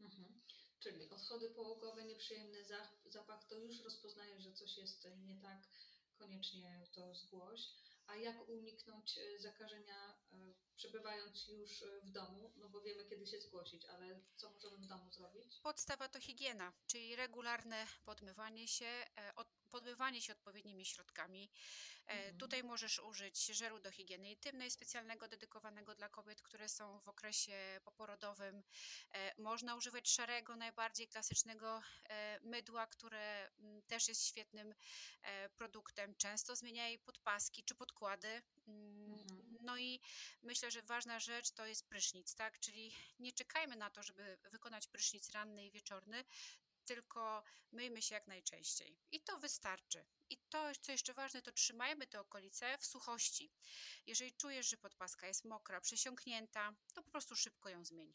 Mhm. 0.00 0.41
Czyli 0.82 1.10
odchody 1.10 1.50
połogowe, 1.50 2.04
nieprzyjemny 2.04 2.64
za- 2.64 2.90
zapach, 3.06 3.44
to 3.44 3.58
już 3.58 3.80
rozpoznajesz, 3.84 4.42
że 4.42 4.52
coś 4.52 4.76
jest 4.76 5.08
nie 5.16 5.36
tak, 5.36 5.68
koniecznie 6.18 6.86
to 6.92 7.14
zgłoś. 7.14 7.60
A 8.06 8.16
jak 8.16 8.48
uniknąć 8.48 9.18
e, 9.18 9.38
zakażenia 9.38 10.14
e, 10.32 10.54
przebywając 10.76 11.48
już 11.48 11.82
e, 11.82 12.00
w 12.00 12.10
domu? 12.10 12.52
No 12.56 12.68
bo 12.68 12.80
wiemy, 12.80 13.04
kiedy 13.04 13.26
się 13.26 13.40
zgłosić, 13.40 13.84
ale 13.84 14.20
co 14.36 14.50
możemy 14.50 14.76
w 14.78 14.86
domu 14.86 15.12
zrobić? 15.12 15.60
Podstawa 15.62 16.08
to 16.08 16.20
higiena, 16.20 16.72
czyli 16.86 17.16
regularne 17.16 17.86
podmywanie 18.04 18.68
się, 18.68 19.04
podmywanie 19.72 20.20
się 20.22 20.32
odpowiednimi 20.32 20.84
środkami. 20.86 21.50
E, 22.06 22.12
Mhm. 22.12 22.38
Tutaj 22.38 22.62
możesz 22.62 22.98
użyć 22.98 23.46
żelu 23.46 23.80
do 23.80 23.90
higieny 23.90 24.30
intymnej, 24.30 24.70
specjalnego, 24.70 25.28
dedykowanego 25.28 25.94
dla 25.94 26.08
kobiet, 26.08 26.42
które 26.42 26.68
są 26.68 27.00
w 27.00 27.08
okresie 27.08 27.80
poporodowym. 27.84 28.62
E, 29.12 29.42
Można 29.42 29.76
używać 29.76 30.10
szarego, 30.10 30.56
najbardziej 30.56 31.08
klasycznego 31.08 31.82
e, 32.08 32.40
mydła, 32.42 32.86
które 32.86 33.50
mm, 33.58 33.82
też 33.82 34.08
jest 34.08 34.26
świetnym 34.26 34.74
produktem. 35.56 36.14
Często 36.16 36.56
zmieniaj 36.56 36.98
podpaski 36.98 37.64
czy 37.64 37.74
podkłady. 37.74 38.42
Mm, 38.66 39.02
Mhm. 39.12 39.56
No 39.60 39.78
i 39.78 40.00
myślę, 40.42 40.70
że 40.70 40.82
ważna 40.82 41.20
rzecz 41.20 41.50
to 41.50 41.66
jest 41.66 41.88
prysznic, 41.88 42.34
tak? 42.34 42.60
Czyli 42.60 42.94
nie 43.18 43.32
czekajmy 43.32 43.76
na 43.76 43.90
to, 43.90 44.02
żeby 44.02 44.38
wykonać 44.50 44.86
prysznic 44.86 45.30
ranny 45.30 45.66
i 45.66 45.70
wieczorny, 45.70 46.24
tylko 46.84 47.42
myjmy 47.72 48.02
się 48.02 48.14
jak 48.14 48.26
najczęściej. 48.26 48.98
I 49.10 49.20
to 49.20 49.38
wystarczy. 49.38 50.06
I 50.30 50.38
to, 50.48 50.72
co 50.80 50.92
jeszcze 50.92 51.14
ważne, 51.14 51.42
to 51.42 51.52
trzymajmy 51.52 52.06
te 52.06 52.20
okolice 52.20 52.78
w 52.78 52.86
suchości. 52.86 53.52
Jeżeli 54.06 54.32
czujesz, 54.32 54.68
że 54.68 54.76
podpaska 54.76 55.26
jest 55.26 55.44
mokra, 55.44 55.80
przesiąknięta, 55.80 56.74
to 56.94 57.02
po 57.02 57.10
prostu 57.10 57.36
szybko 57.36 57.68
ją 57.68 57.84
zmień. 57.84 58.14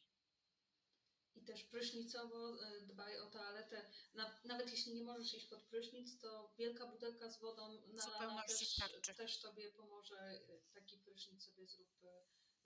I 1.35 1.41
też 1.45 1.63
prysznicowo 1.63 2.63
e, 2.63 2.81
dbaj 2.81 3.19
o 3.19 3.29
toaletę. 3.29 3.91
Na, 4.13 4.39
nawet 4.43 4.71
jeśli 4.71 4.93
nie 4.93 5.03
możesz 5.03 5.33
iść 5.33 5.47
pod 5.47 5.63
prysznic, 5.63 6.19
to 6.19 6.53
wielka 6.57 6.85
butelka 6.87 7.29
z 7.29 7.39
wodą 7.39 7.81
zupełności 7.93 8.81
też, 8.81 9.15
też 9.17 9.39
Tobie 9.39 9.71
pomoże. 9.71 10.19
E, 10.19 10.59
Taki 10.73 10.97
prysznic 10.97 11.43
sobie 11.43 11.67
zrób 11.67 11.89
e, 12.03 12.07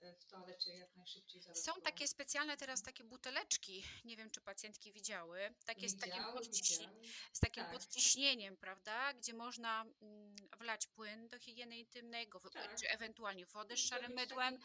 w 0.02 0.24
toalecie 0.24 0.76
jak 0.76 0.96
najszybciej 0.96 1.42
zaraz 1.42 1.62
Są 1.64 1.72
takie 1.80 2.08
specjalne 2.08 2.56
teraz 2.56 2.82
takie 2.82 3.04
buteleczki, 3.04 3.84
nie 4.04 4.16
wiem 4.16 4.30
czy 4.30 4.40
pacjentki 4.40 4.92
widziały, 4.92 5.54
takie 5.66 5.88
z 5.88 5.96
takim, 5.96 6.22
podciśni- 6.22 6.88
z 7.32 7.40
takim 7.40 7.64
Tak. 7.64 7.72
podciśnieniem, 7.72 8.56
prawda, 8.56 9.12
gdzie 9.14 9.34
można 9.34 9.82
mm, 9.82 10.36
wlać 10.58 10.86
płyn 10.86 11.28
do 11.28 11.38
higieny 11.38 11.78
intymnej, 11.78 12.28
go 12.28 12.40
wypłyć, 12.40 12.64
Tak. 12.64 12.78
czy 12.78 12.88
ewentualnie 12.90 13.46
wodę 13.46 13.76
z 13.76 13.80
szarym 13.80 14.12
mydłem 14.12 14.58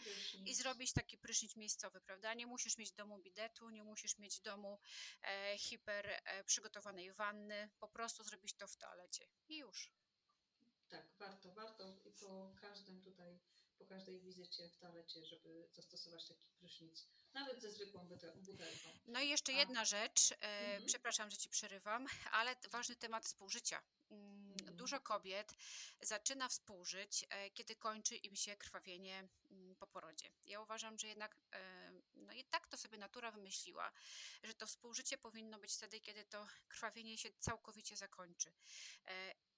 i 0.45 0.55
zrobić 0.55 0.93
taki 0.93 1.17
prysznic 1.17 1.55
miejscowy, 1.55 2.01
prawda? 2.01 2.33
Nie 2.33 2.47
musisz 2.47 2.77
mieć 2.77 2.91
domu 2.91 3.17
bidetu, 3.19 3.69
nie 3.69 3.83
musisz 3.83 4.17
mieć 4.17 4.39
domu 4.39 4.79
e, 5.23 5.57
hiper 5.57 6.09
e, 6.09 6.43
przygotowanej 6.43 7.13
wanny, 7.13 7.69
po 7.79 7.87
prostu 7.87 8.23
zrobić 8.23 8.53
to 8.53 8.67
w 8.67 8.77
toalecie 8.77 9.27
i 9.49 9.57
już. 9.57 9.91
Tak, 10.89 11.07
warto, 11.19 11.51
warto 11.51 11.97
i 12.05 12.11
po 12.11 12.53
każdym 12.61 13.01
tutaj, 13.01 13.39
po 13.79 13.85
każdej 13.85 14.19
wizycie 14.19 14.69
w 14.69 14.77
toalecie, 14.77 15.25
żeby 15.25 15.67
zastosować 15.71 16.27
taki 16.27 16.49
prysznic, 16.59 17.07
nawet 17.33 17.61
ze 17.61 17.71
zwykłą 17.71 18.07
bute- 18.07 18.35
butelką. 18.37 18.89
No 19.07 19.21
i 19.21 19.29
jeszcze 19.29 19.51
A. 19.53 19.55
jedna 19.55 19.85
rzecz, 19.85 20.31
e, 20.31 20.35
Mhm. 20.41 20.85
przepraszam, 20.85 21.31
że 21.31 21.37
ci 21.37 21.49
przerywam, 21.49 22.07
ale 22.31 22.55
ważny 22.71 22.95
temat 22.95 23.25
współżycia. 23.25 23.81
Mm, 24.09 24.51
Mhm. 24.59 24.77
Dużo 24.77 24.99
kobiet 24.99 25.53
zaczyna 26.01 26.49
współżyć, 26.49 27.25
e, 27.29 27.49
kiedy 27.51 27.75
kończy 27.75 28.15
im 28.15 28.35
się 28.35 28.57
krwawienie 28.57 29.27
mm, 29.51 29.75
po 29.75 29.87
porodzie. 29.87 30.31
Ja 30.45 30.61
uważam, 30.61 30.99
że 30.99 31.07
jednak, 31.07 31.37
e, 31.53 31.91
no 32.15 32.33
i 32.33 32.43
tak 32.45 32.67
to 32.67 32.77
sobie 32.77 32.97
natura 32.97 33.31
wymyśliła, 33.31 33.91
że 34.43 34.53
to 34.53 34.67
współżycie 34.67 35.17
powinno 35.17 35.59
być 35.59 35.73
wtedy, 35.73 35.99
kiedy 36.01 36.25
to 36.25 36.47
krwawienie 36.67 37.17
się 37.17 37.29
całkowicie 37.39 37.95
zakończy. 37.95 38.53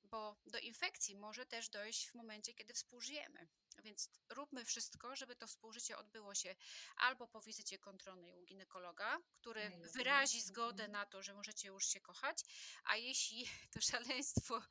E, 0.10 0.12
Bo 0.12 0.36
do 0.46 0.60
infekcji 0.60 1.16
może 1.16 1.46
też 1.46 1.70
dojść 1.70 2.08
w 2.10 2.16
momencie, 2.16 2.54
kiedy 2.54 2.74
współżyjemy. 2.74 3.48
Więc 3.84 4.10
róbmy 4.30 4.66
wszystko, 4.66 5.16
żeby 5.16 5.36
to 5.36 5.48
współżycie 5.48 5.98
odbyło 5.98 6.36
się 6.36 6.56
albo 6.96 7.28
po 7.28 7.42
wizycie 7.42 7.80
kontrolnej 7.80 8.34
u 8.36 8.46
ginekologa, 8.46 9.20
który 9.34 9.62
Najlepiej. 9.70 9.92
wyrazi 9.94 10.42
zgodę 10.42 10.84
Mhm. 10.84 10.92
na 10.92 11.06
to, 11.06 11.24
że 11.24 11.34
możecie 11.34 11.68
już 11.68 11.86
się 11.86 12.02
kochać, 12.02 12.44
a 12.84 12.96
jeśli 12.98 13.46
to 13.74 13.82
szaleństwo 13.82 14.62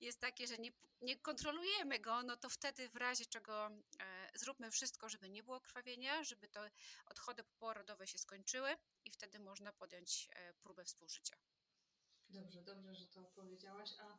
jest 0.00 0.20
takie, 0.20 0.46
że 0.46 0.56
nie, 0.58 0.72
nie 1.00 1.16
kontrolujemy 1.18 1.98
go, 2.00 2.22
no 2.22 2.36
to 2.36 2.48
wtedy 2.50 2.88
w 2.88 2.96
razie 2.96 3.26
czego 3.26 3.66
e, 4.00 4.30
zróbmy 4.34 4.70
wszystko, 4.70 5.08
żeby 5.08 5.28
nie 5.30 5.42
było 5.42 5.60
krwawienia, 5.60 6.24
żeby 6.24 6.48
te 6.48 6.70
odchody 7.06 7.44
poporodowe 7.44 8.06
się 8.06 8.18
skończyły 8.18 8.76
i 9.04 9.10
wtedy 9.10 9.38
można 9.40 9.72
podjąć 9.72 10.28
próbę 10.62 10.84
współżycia. 10.84 11.36
Dobrze, 12.28 12.62
dobrze, 12.62 12.94
że 12.94 13.06
to 13.06 13.24
powiedziałaś. 13.24 13.90
A 14.00 14.18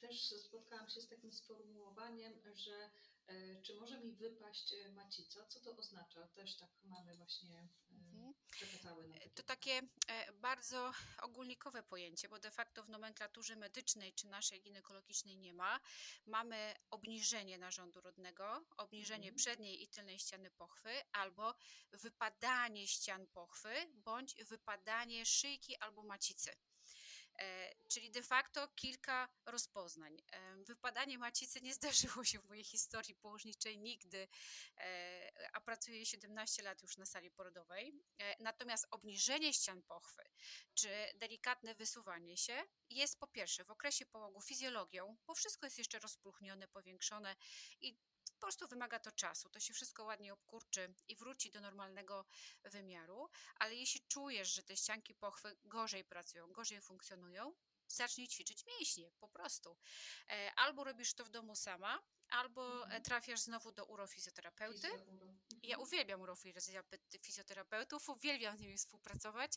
też 0.00 0.34
spotkałam 0.46 0.88
się 0.88 1.00
z 1.00 1.08
takim 1.08 1.32
sformułowaniem, 1.32 2.32
że 2.54 2.90
e, 3.26 3.62
czy 3.62 3.74
może 3.74 4.00
mi 4.00 4.12
wypaść 4.12 4.72
e, 4.72 4.92
macica? 4.92 5.46
Co 5.46 5.60
to 5.60 5.76
oznacza? 5.76 6.26
Też 6.26 6.56
tak 6.56 6.70
mamy 6.84 7.16
właśnie 7.16 7.58
e, 7.90 7.94
mhm. 7.94 8.34
przekazały. 8.50 9.12
To 9.34 9.42
takie 9.42 9.82
bardzo 10.34 10.92
ogólnikowe 11.22 11.82
pojęcie, 11.82 12.28
bo 12.28 12.38
de 12.38 12.50
facto 12.50 12.82
w 12.82 12.88
nomenklaturze 12.88 13.56
medycznej 13.56 14.12
czy 14.14 14.26
naszej 14.26 14.62
ginekologicznej 14.62 15.38
nie 15.38 15.54
ma. 15.54 15.80
Mamy 16.26 16.74
obniżenie 16.90 17.58
narządu 17.58 18.00
rodnego, 18.00 18.64
obniżenie 18.76 19.28
mhm. 19.28 19.36
przedniej 19.36 19.82
i 19.82 19.88
tylnej 19.88 20.18
ściany 20.18 20.50
pochwy, 20.50 20.90
albo 21.12 21.54
wypadanie 21.92 22.88
ścian 22.88 23.26
pochwy, 23.26 23.74
bądź 23.94 24.34
wypadanie 24.34 25.26
szyjki 25.26 25.76
albo 25.76 26.02
macicy. 26.02 26.50
E, 27.40 27.74
czyli 27.88 28.10
de 28.10 28.22
facto 28.22 28.68
kilka 28.68 29.28
rozpoznań. 29.46 30.16
E, 30.32 30.56
wypadanie 30.56 31.18
macicy 31.18 31.60
nie 31.60 31.74
zdarzyło 31.74 32.24
się 32.24 32.38
w 32.38 32.48
mojej 32.48 32.64
historii 32.64 33.14
położniczej 33.14 33.78
nigdy, 33.78 34.28
e, 34.78 35.48
a 35.52 35.60
pracuję 35.60 36.06
17 36.06 36.62
lat 36.62 36.82
już 36.82 36.96
na 36.96 37.06
sali 37.06 37.30
porodowej. 37.30 37.94
Natomiast 38.40 38.86
obniżenie 38.90 39.52
ścian 39.52 39.82
pochwy 39.82 40.22
czy 40.74 40.88
delikatne 41.14 41.74
wysuwanie 41.74 42.36
się 42.36 42.62
jest 42.90 43.18
po 43.18 43.26
pierwsze 43.26 43.64
w 43.64 43.70
okresie 43.70 44.06
połogu 44.06 44.40
fizjologią, 44.40 45.16
bo 45.26 45.34
wszystko 45.34 45.66
jest 45.66 45.78
jeszcze 45.78 45.98
rozpluchnione, 45.98 46.68
powiększone 46.68 47.36
i 47.80 47.98
po 48.38 48.46
prostu 48.46 48.68
wymaga 48.68 48.98
to 48.98 49.12
czasu. 49.12 49.50
To 49.50 49.60
się 49.60 49.74
wszystko 49.74 50.04
ładnie 50.04 50.32
obkurczy 50.32 50.94
i 51.08 51.16
wróci 51.16 51.50
do 51.50 51.60
normalnego 51.60 52.24
wymiaru, 52.64 53.30
ale 53.58 53.74
jeśli 53.74 54.00
czujesz, 54.08 54.54
że 54.54 54.62
te 54.62 54.76
ścianki 54.76 55.14
pochwy 55.14 55.56
gorzej 55.64 56.04
pracują, 56.04 56.52
gorzej 56.52 56.80
funkcjonują, 56.80 57.54
zacznij 57.88 58.28
ćwiczyć 58.28 58.66
mięśnie, 58.66 59.10
po 59.20 59.28
prostu. 59.28 59.76
E, 60.28 60.52
albo 60.56 60.84
robisz 60.84 61.14
to 61.14 61.24
w 61.24 61.30
domu 61.30 61.56
sama, 61.56 62.02
albo 62.28 62.82
mhm. 62.84 63.02
trafiasz 63.02 63.40
znowu 63.40 63.72
do 63.72 63.84
urofizjoterapeuty. 63.84 64.88
Ja 65.62 65.76
mhm. 65.76 65.80
uwielbiam 65.80 66.20
urofizjoterapeutów, 66.20 68.08
uwielbiam 68.08 68.56
z 68.56 68.60
nimi 68.60 68.76
współpracować, 68.76 69.52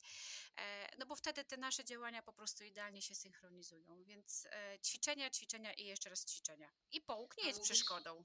e, 0.58 0.98
no 0.98 1.06
bo 1.06 1.16
wtedy 1.16 1.46
te 1.46 1.58
nasze 1.58 1.86
działania 1.86 2.22
po 2.22 2.34
prostu 2.34 2.64
idealnie 2.64 3.02
się 3.02 3.16
synchronizują. 3.16 4.04
Więc 4.04 4.48
e, 4.52 4.80
ćwiczenia, 4.80 5.30
ćwiczenia 5.30 5.74
i 5.74 5.86
jeszcze 5.86 6.10
raz 6.10 6.26
ćwiczenia. 6.26 6.72
I 6.92 7.02
połóg 7.02 7.38
nie 7.38 7.48
jest 7.48 7.62
przeszkodą. 7.62 8.24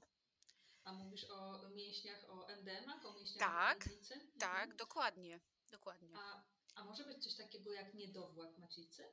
A 0.87 0.93
mówisz 0.93 1.25
o 1.29 1.69
mięśniach, 1.69 2.29
o 2.29 2.49
endemach, 2.49 3.05
o 3.05 3.13
mięśniach 3.13 3.39
tak, 3.39 3.85
macicy? 3.85 4.19
Tak, 4.39 4.61
mhm. 4.61 4.77
dokładnie, 4.77 5.39
dokładnie. 5.71 6.17
A, 6.17 6.43
a 6.75 6.83
może 6.83 7.03
być 7.03 7.23
coś 7.23 7.35
takiego 7.35 7.73
jak 7.73 7.93
niedowład 7.93 8.57
macicy? 8.57 9.03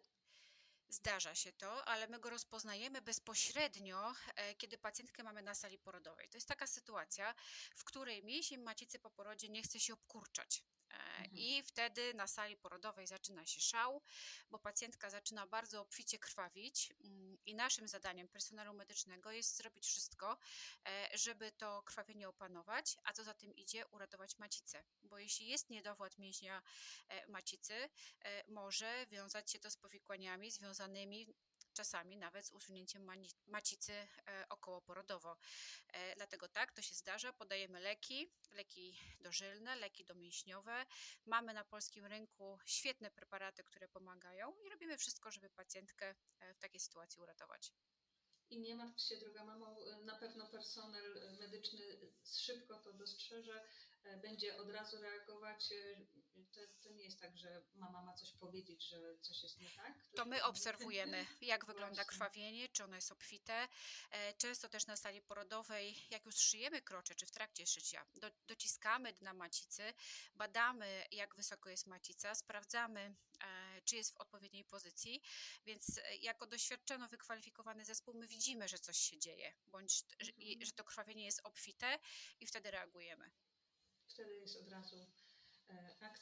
Zdarza 0.89 1.35
się 1.35 1.53
to, 1.53 1.85
ale 1.85 2.09
my 2.09 2.21
go 2.21 2.31
rozpoznajemy 2.31 3.03
bezpośrednio, 3.03 4.15
e, 4.37 4.55
kiedy 4.55 4.79
pacjentkę 4.79 5.23
mamy 5.23 5.43
na 5.43 5.55
sali 5.55 5.79
porodowej. 5.79 6.29
To 6.29 6.37
jest 6.37 6.49
taka 6.49 6.67
sytuacja, 6.67 7.35
w 7.77 7.85
której 7.85 8.25
mięsień 8.25 8.61
macicy 8.61 8.99
po 8.99 9.11
porodzie 9.11 9.49
nie 9.49 9.63
chce 9.63 9.81
się 9.81 9.95
obkurczać. 9.95 10.65
Mhm. 10.95 11.37
I 11.37 11.63
wtedy 11.63 12.15
na 12.15 12.27
sali 12.27 12.57
porodowej 12.57 13.07
zaczyna 13.07 13.47
się 13.47 13.61
szał, 13.61 14.03
bo 14.51 14.59
pacjentka 14.59 15.11
zaczyna 15.11 15.47
bardzo 15.47 15.81
obficie 15.81 16.19
krwawić 16.19 16.93
mm, 17.05 17.39
i 17.47 17.55
naszym 17.55 17.89
zadaniem 17.89 18.29
personelu 18.29 18.75
medycznego 18.75 19.33
jest 19.33 19.57
zrobić 19.57 19.87
wszystko, 19.87 20.39
e, 20.87 21.09
żeby 21.15 21.53
to 21.53 21.83
krwawienie 21.83 22.29
opanować, 22.29 22.97
a 23.05 23.13
co 23.13 23.25
za 23.25 23.35
tym 23.35 23.55
idzie, 23.55 23.87
uratować 23.87 24.39
macicę. 24.39 24.85
Bo 25.03 25.19
jeśli 25.19 25.47
jest 25.47 25.71
niedowład 25.71 26.19
mięśnia 26.19 26.63
e, 27.09 27.27
macicy, 27.27 27.75
e, 28.21 28.51
może 28.51 29.07
wiązać 29.07 29.51
się 29.51 29.59
to 29.59 29.71
z 29.71 29.77
powikłaniami 29.77 30.51
związanymi 30.51 31.27
czasami 31.75 32.17
nawet 32.17 32.47
z 32.47 32.53
usunięciem 32.53 33.11
macicy 33.47 33.93
e, 33.93 34.49
okołoporodowo. 34.49 35.37
E, 35.93 36.17
dlatego 36.17 36.49
tak, 36.49 36.73
to 36.73 36.83
się 36.83 36.95
zdarza. 36.95 37.33
Podajemy 37.33 37.81
leki, 37.81 38.31
leki 38.53 38.99
dożylne, 39.21 39.77
leki 39.77 40.05
domięśniowe. 40.05 40.87
Mamy 41.27 41.55
na 41.55 41.65
polskim 41.65 42.07
rynku 42.07 42.59
świetne 42.65 43.11
preparaty, 43.11 43.65
które 43.65 43.89
pomagają 43.89 44.55
i 44.67 44.69
robimy 44.69 44.99
wszystko, 44.99 45.31
żeby 45.31 45.51
pacjentkę 45.51 46.15
e, 46.41 46.55
w 46.55 46.59
takiej 46.59 46.81
sytuacji 46.81 47.23
uratować. 47.23 47.73
I 48.51 48.61
nie 48.61 48.75
martw 48.75 49.03
się, 49.09 49.17
droga 49.17 49.45
mamo, 49.45 49.77
na 50.05 50.19
pewno 50.19 50.47
personel 50.47 51.37
medyczny 51.41 51.85
szybko 52.25 52.79
to 52.79 52.93
dostrzeże, 52.93 53.65
będzie 54.23 54.57
od 54.57 54.71
razu 54.71 55.03
reagować. 55.03 55.73
To, 56.35 56.61
to, 56.83 56.93
nie 56.93 57.05
jest 57.05 57.21
tak, 57.21 57.39
że 57.39 57.63
mama 57.75 58.03
ma 58.03 58.15
coś 58.15 58.33
powiedzieć, 58.33 58.89
że 58.89 59.19
coś 59.19 59.43
jest 59.43 59.61
nie 59.61 59.71
tak. 59.71 59.95
To 60.17 60.25
my 60.25 60.45
obserwujemy, 60.45 61.27
jak 61.41 61.67
wygląda 61.67 62.05
krwawienie, 62.05 62.69
czy 62.69 62.85
ono 62.85 62.95
jest 62.95 63.13
obfite. 63.13 63.69
E, 64.11 64.35
często 64.35 64.69
też 64.69 64.87
na 64.87 64.97
sali 64.97 65.23
porodowej, 65.23 65.97
jak 66.11 66.27
już 66.27 66.37
szyjemy 66.37 66.83
krocze, 66.83 67.15
czy 67.15 67.27
w 67.27 67.31
trakcie 67.31 67.67
szycia, 67.67 68.07
do, 68.15 68.31
dociskamy 68.47 69.13
dna 69.13 69.35
macicy, 69.35 69.95
badamy, 70.35 71.05
jak 71.11 71.37
wysoko 71.37 71.71
jest 71.71 71.87
macica, 71.87 72.35
sprawdzamy, 72.35 73.15
e, 73.45 73.83
czy 73.85 73.97
jest 73.97 74.15
w 74.15 74.17
odpowiedniej 74.17 74.65
pozycji, 74.65 75.23
więc 75.67 75.99
e, 75.99 76.17
jako 76.17 76.47
doświadczono 76.47 77.09
wykwalifikowany 77.09 77.85
zespół, 77.85 78.15
my 78.15 78.27
widzimy, 78.27 78.69
że 78.69 78.79
coś 78.79 78.97
się 78.97 79.19
dzieje, 79.19 79.55
bądź 79.67 80.05
mhm. 80.21 80.65
że 80.65 80.73
to 80.73 80.85
krwawienie 80.85 81.25
jest 81.25 81.41
obfite 81.45 81.99
i 82.41 82.47
wtedy 82.47 82.71
reagujemy. 82.71 83.31
Wtedy 84.09 84.35
jest 84.37 84.57
od 84.57 84.69
razu 84.69 85.07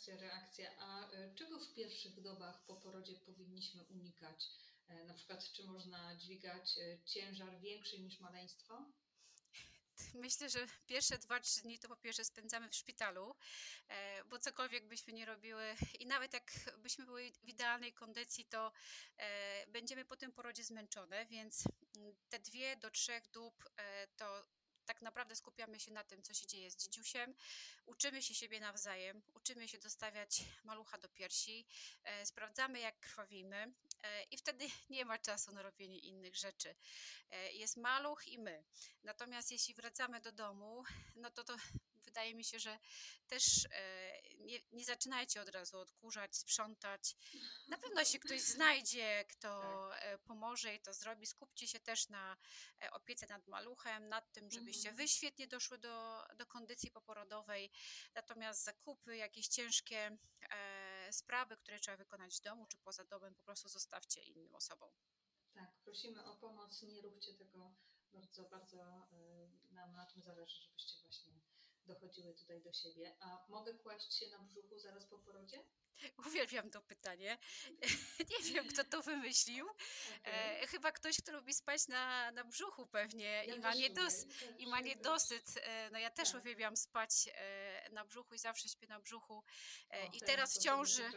akcja, 0.02 0.16
reakcja. 0.16 0.70
A 0.78 1.10
e, 1.10 1.34
czego 1.34 1.58
w 1.58 1.74
pierwszych 1.74 2.20
dobach 2.20 2.64
po 2.66 2.76
porodzie 2.76 3.14
powinniśmy 3.14 3.84
unikać? 3.84 4.48
E, 4.88 5.04
na 5.04 5.14
przykład, 5.14 5.52
czy 5.52 5.64
można 5.64 6.16
dźwigać 6.16 6.78
ciężar 7.04 7.60
większy 7.60 8.00
niż 8.00 8.20
maleństwo? 8.20 8.92
Myślę, 10.14 10.50
że 10.50 10.66
pierwsze 10.86 11.18
dwa, 11.18 11.40
trzy 11.40 11.62
dni 11.62 11.78
to 11.78 11.88
po 11.88 11.96
pierwsze 11.96 12.24
spędzamy 12.24 12.68
w 12.68 12.74
szpitalu, 12.74 13.34
bo 14.30 14.38
cokolwiek 14.38 14.88
byśmy 14.88 15.12
nie 15.12 15.24
robiły 15.24 15.74
i 15.98 16.06
nawet 16.06 16.32
jak 16.32 16.52
byśmy 16.78 17.06
były 17.06 17.32
w 17.32 17.48
idealnej 17.48 17.92
kondycji, 17.92 18.44
to 18.44 18.72
będziemy 19.68 20.04
po 20.04 20.16
tym 20.16 20.32
porodzie 20.32 20.64
zmęczone, 20.64 21.26
więc 21.26 21.64
mm, 21.96 22.14
te 22.28 22.38
dwie 22.38 22.76
do 22.76 22.90
trzech 22.90 23.30
dób 23.30 23.70
to 24.16 24.44
tak 24.92 25.02
naprawdę 25.02 25.36
skupiamy 25.36 25.80
się 25.80 25.92
na 25.92 26.04
tym, 26.04 26.22
co 26.22 26.34
się 26.34 26.46
dzieje 26.46 26.70
z 26.70 26.76
dzidziusiem, 26.76 27.34
uczymy 27.86 28.22
się 28.22 28.34
siebie 28.34 28.60
nawzajem, 28.60 29.22
uczymy 29.34 29.68
się 29.68 29.78
dostawiać 29.78 30.44
malucha 30.64 30.98
do 30.98 31.08
piersi, 31.08 31.66
e, 32.04 32.26
sprawdzamy 32.26 32.80
jak 32.80 33.00
krwawimy 33.00 33.72
e, 34.02 34.22
i 34.22 34.36
wtedy 34.36 34.68
nie 34.90 35.04
ma 35.04 35.18
czasu 35.18 35.52
na 35.52 35.62
robienie 35.62 35.98
innych 35.98 36.36
rzeczy. 36.36 36.74
E, 37.30 37.52
jest 37.52 37.76
maluch 37.76 38.28
i 38.28 38.38
my. 38.38 38.64
Natomiast 39.04 39.50
jeśli 39.50 39.74
wracamy 39.74 40.20
do 40.20 40.32
domu, 40.32 40.84
no 41.16 41.30
to 41.30 41.44
to 41.44 41.56
wydaje 42.12 42.34
mi 42.34 42.44
się, 42.44 42.58
że 42.58 42.78
też 43.26 43.66
e, 43.70 44.12
nie, 44.38 44.58
nie 44.72 44.84
zaczynajcie 44.84 45.42
od 45.42 45.48
razu 45.48 45.78
odkurzać, 45.78 46.36
sprzątać. 46.36 47.16
Na 47.68 47.78
pewno 47.78 48.04
się 48.04 48.18
ktoś 48.18 48.40
znajdzie, 48.40 49.24
kto 49.28 49.48
tak. 49.90 50.02
E, 50.02 50.18
pomoże 50.18 50.74
i 50.74 50.80
to 50.80 50.94
zrobi. 50.94 51.26
Skupcie 51.26 51.66
się 51.66 51.80
też 51.80 52.08
na 52.08 52.36
e, 52.82 52.90
opiece 52.90 53.26
nad 53.26 53.46
maluchem, 53.46 54.08
nad 54.08 54.32
tym, 54.32 54.50
żebyście 54.50 54.88
mhm. 54.88 54.96
wy 54.96 55.08
świetnie 55.08 55.48
doszły 55.48 55.78
do, 55.78 56.24
do 56.36 56.46
kondycji 56.46 56.90
poporodowej. 56.90 57.70
Natomiast 58.14 58.64
zakupy, 58.64 59.16
jakieś 59.16 59.48
ciężkie 59.48 60.18
sprawy, 61.10 61.56
które 61.56 61.80
trzeba 61.80 61.96
wykonać 61.96 62.38
w 62.38 62.40
domu 62.40 62.66
czy 62.66 62.78
poza 62.78 63.04
domem, 63.04 63.34
po 63.34 63.42
prostu 63.42 63.68
zostawcie 63.68 64.20
innym 64.22 64.54
osobom. 64.54 64.90
Tak, 65.54 65.70
prosimy 65.84 66.24
o 66.24 66.36
pomoc, 66.36 66.82
nie 66.82 67.02
róbcie 67.02 67.34
tego. 67.34 67.74
Bardzo, 68.12 68.42
bardzo 68.44 69.08
nam 69.70 69.92
na 69.92 70.06
tym 70.06 70.22
zależy, 70.22 70.62
żebyście 70.62 71.02
właśnie 71.02 71.32
dochodziły 71.86 72.34
tutaj 72.34 72.62
do 72.62 72.72
siebie. 72.72 73.16
A 73.20 73.46
mogę 73.48 73.74
kłaść 73.74 74.18
się 74.18 74.26
na 74.30 74.38
brzuchu 74.38 74.78
zaraz 74.78 75.06
po 75.06 75.18
porodzie? 75.18 75.64
Uwielbiam 76.26 76.70
to 76.70 76.82
pytanie. 76.82 77.38
Nie 78.30 78.52
wiem, 78.52 78.68
kto 78.68 78.84
to 78.84 79.02
wymyślił. 79.02 79.66
Okay. 80.20 80.34
E, 80.34 80.66
chyba 80.66 80.92
ktoś, 80.92 81.16
kto 81.16 81.32
lubi 81.32 81.54
spać 81.54 81.88
na, 81.88 82.30
na 82.30 82.44
brzuchu 82.44 82.86
pewnie 82.86 83.44
ja 83.46 83.54
i, 83.54 83.58
ma 83.58 83.74
niedos 83.74 84.26
i 84.58 84.66
ma 84.66 84.80
niedosyt. 84.80 85.54
E, 85.62 85.90
no 85.90 85.98
ja 85.98 86.10
też 86.10 86.32
tak. 86.32 86.40
uwielbiam 86.40 86.76
spać 86.76 87.12
e, 87.34 87.71
na 87.90 88.04
brzuchu 88.04 88.34
i 88.34 88.38
zawsze 88.38 88.68
śpię 88.68 88.86
na 88.86 89.00
brzuchu. 89.00 89.44
E, 89.90 90.02
o, 90.02 90.12
I 90.12 90.20
teraz 90.20 90.58
w 90.58 90.62
ciąży 90.62 91.10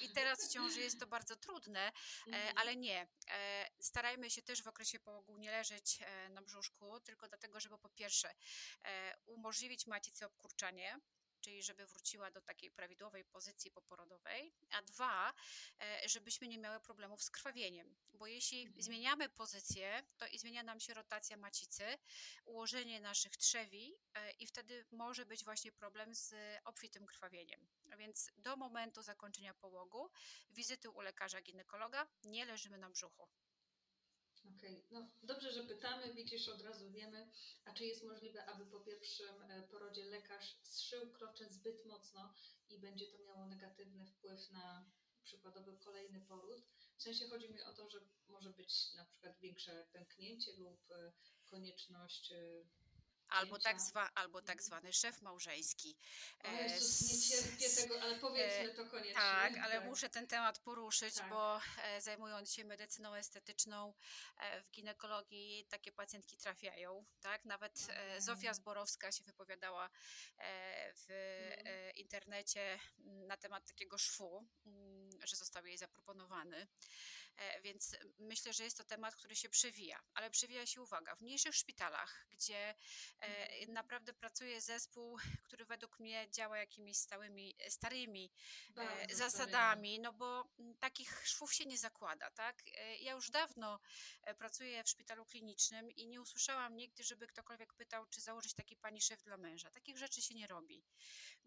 i 0.00 0.12
teraz 0.12 0.48
w 0.48 0.52
ciąży 0.52 0.80
jest 0.80 1.00
to 1.00 1.06
bardzo 1.06 1.36
trudne, 1.36 1.80
e, 1.80 1.92
mhm. 2.26 2.58
ale 2.58 2.76
nie. 2.76 3.08
E, 3.30 3.68
starajmy 3.80 4.30
się 4.30 4.42
też 4.42 4.62
w 4.62 4.66
okresie 4.66 5.00
połogu 5.00 5.36
nie 5.36 5.50
leżeć 5.50 5.98
na 6.30 6.42
brzuszku, 6.42 7.00
tylko 7.00 7.28
dlatego, 7.28 7.60
żeby 7.60 7.78
po 7.78 7.88
pierwsze 7.88 8.34
umożliwić 9.26 9.86
macicy 9.86 10.26
obkurczanie, 10.26 11.00
czyli 11.42 11.62
żeby 11.62 11.86
wróciła 11.86 12.30
do 12.30 12.40
takiej 12.40 12.70
prawidłowej 12.70 13.24
pozycji 13.24 13.70
poporodowej, 13.70 14.52
a 14.70 14.82
dwa, 14.82 15.34
e, 15.80 16.08
żebyśmy 16.08 16.48
nie 16.48 16.58
miały 16.58 16.80
problemów 16.80 17.22
z 17.22 17.30
krwawieniem, 17.30 17.96
bo 18.12 18.26
jeśli 18.26 18.62
Mhm. 18.62 18.82
zmieniamy 18.82 19.28
pozycję, 19.28 20.02
to 20.18 20.26
i 20.26 20.38
zmienia 20.38 20.62
nam 20.62 20.80
się 20.80 20.94
rotacja 20.94 21.36
macicy, 21.36 21.98
ułożenie 22.44 23.00
naszych 23.00 23.36
trzewi 23.36 23.94
e, 24.14 24.30
i 24.30 24.46
wtedy 24.46 24.86
może 24.90 25.26
być 25.26 25.44
właśnie 25.44 25.72
problem 25.72 26.14
z 26.14 26.34
obfitym 26.64 27.06
krwawieniem. 27.06 27.68
A 27.90 27.96
więc 27.96 28.30
do 28.36 28.56
momentu 28.56 29.02
zakończenia 29.02 29.54
połogu, 29.54 30.10
wizyty 30.50 30.90
u 30.90 31.00
lekarza 31.00 31.40
ginekologa, 31.42 32.06
nie 32.24 32.44
leżymy 32.44 32.78
na 32.78 32.90
brzuchu. 32.90 33.28
Okej, 34.44 34.86
no 34.90 35.08
dobrze, 35.22 35.52
że 35.52 35.64
pytamy, 35.64 36.14
widzisz, 36.14 36.48
od 36.48 36.62
razu 36.62 36.90
wiemy. 36.90 37.30
A 37.64 37.72
czy 37.72 37.84
jest 37.84 38.04
możliwe, 38.04 38.46
aby 38.46 38.66
po 38.66 38.80
pierwszym 38.80 39.42
e, 39.42 39.62
porodzie 39.62 40.04
lekarz 40.04 40.56
zszył 40.62 41.12
krocze 41.12 41.48
zbyt 41.48 41.84
mocno 41.84 42.34
i 42.68 42.78
będzie 42.78 43.06
to 43.06 43.18
miało 43.18 43.46
negatywny 43.46 44.06
wpływ 44.06 44.50
na 44.50 44.90
przykładowy 45.24 45.76
kolejny 45.78 46.20
poród? 46.20 46.62
W 46.96 47.02
sensie 47.02 47.28
chodzi 47.28 47.52
mi 47.52 47.62
o 47.62 47.72
to, 47.72 47.90
że 47.90 48.00
może 48.28 48.50
być 48.50 48.94
na 48.94 49.04
przykład 49.04 49.38
większe 49.38 49.86
pęknięcie 49.92 50.52
lub 50.52 50.90
e, 50.90 51.12
konieczność 51.44 52.32
e, 52.32 52.64
Albo 53.32 53.58
tak, 53.58 53.80
zwa, 53.80 54.10
albo 54.14 54.40
tak 54.42 54.50
Mhm. 54.56 54.64
zwany 54.66 54.92
szef 54.92 55.22
małżeński. 55.22 55.96
O 56.44 56.48
E, 56.48 56.62
Jezus, 56.62 57.00
nie 57.12 57.20
cierpię 57.20 57.68
tego, 57.82 58.02
ale 58.02 58.18
powiedzmy 58.18 58.74
to 58.74 58.86
koniecznie. 58.90 59.14
Tak, 59.14 59.56
ale 59.58 59.80
muszę 59.80 60.10
ten 60.10 60.26
temat 60.26 60.58
poruszyć, 60.58 61.14
Tak. 61.14 61.28
bo 61.30 61.60
e, 61.82 62.00
zajmując 62.00 62.52
się 62.52 62.64
medycyną 62.64 63.14
estetyczną 63.14 63.94
e, 64.38 64.62
w 64.62 64.70
ginekologii 64.70 65.66
takie 65.68 65.92
pacjentki 65.92 66.36
trafiają, 66.36 67.04
tak? 67.20 67.44
Nawet 67.44 67.86
e, 67.90 68.20
Zofia. 68.20 68.54
Zborowska 68.54 69.12
się 69.12 69.24
wypowiadała 69.24 69.90
e, 70.38 70.92
w 70.94 71.06
Mhm. 71.58 71.66
e, 71.66 71.90
internecie 71.90 72.78
na 73.04 73.36
temat 73.36 73.66
takiego 73.66 73.98
szwu, 73.98 74.46
że 75.24 75.36
został 75.36 75.66
jej 75.66 75.78
zaproponowany. 75.78 76.66
E, 77.36 77.60
Więc 77.60 77.96
myślę, 78.18 78.52
że 78.52 78.64
jest 78.64 78.76
to 78.76 78.84
temat, 78.84 79.16
który 79.16 79.36
się 79.36 79.48
przewija, 79.48 80.02
ale 80.14 80.30
przewija 80.30 80.66
się 80.66 80.82
uwaga 80.82 81.16
w 81.16 81.20
mniejszych 81.20 81.54
szpitalach, 81.54 82.26
gdzie 82.30 82.56
e, 82.68 82.74
Mhm. 83.20 83.72
naprawdę 83.72 84.12
pracuje 84.12 84.60
zespół, 84.60 85.18
który 85.44 85.64
według 85.64 85.98
mnie 85.98 86.28
działa 86.30 86.58
jakimiś 86.58 86.96
stałymi, 86.96 87.56
starymi 87.68 88.32
e, 88.68 88.72
Bardzo 88.74 89.16
zasadami, 89.16 90.00
no 90.00 90.12
bo 90.12 90.48
mm, 90.58 90.74
takich 90.76 91.22
szwów 91.26 91.54
się 91.54 91.64
nie 91.64 91.78
zakłada, 91.78 92.30
tak? 92.30 92.62
Ja 93.00 93.12
już 93.12 93.30
dawno 93.30 93.80
pracuję 94.38 94.84
w 94.84 94.88
szpitalu 94.88 95.24
klinicznym 95.24 95.90
i 95.90 96.08
nie 96.08 96.20
usłyszałam 96.20 96.76
nigdy, 96.76 97.04
żeby 97.04 97.26
ktokolwiek 97.26 97.74
pytał, 97.74 98.06
czy 98.06 98.20
założyć 98.20 98.54
taki 98.54 98.76
pani 98.76 99.00
szef 99.00 99.22
dla 99.22 99.36
męża. 99.36 99.70
Takich 99.70 99.98
rzeczy 99.98 100.22
się 100.22 100.34
nie 100.34 100.46
robi. 100.46 100.84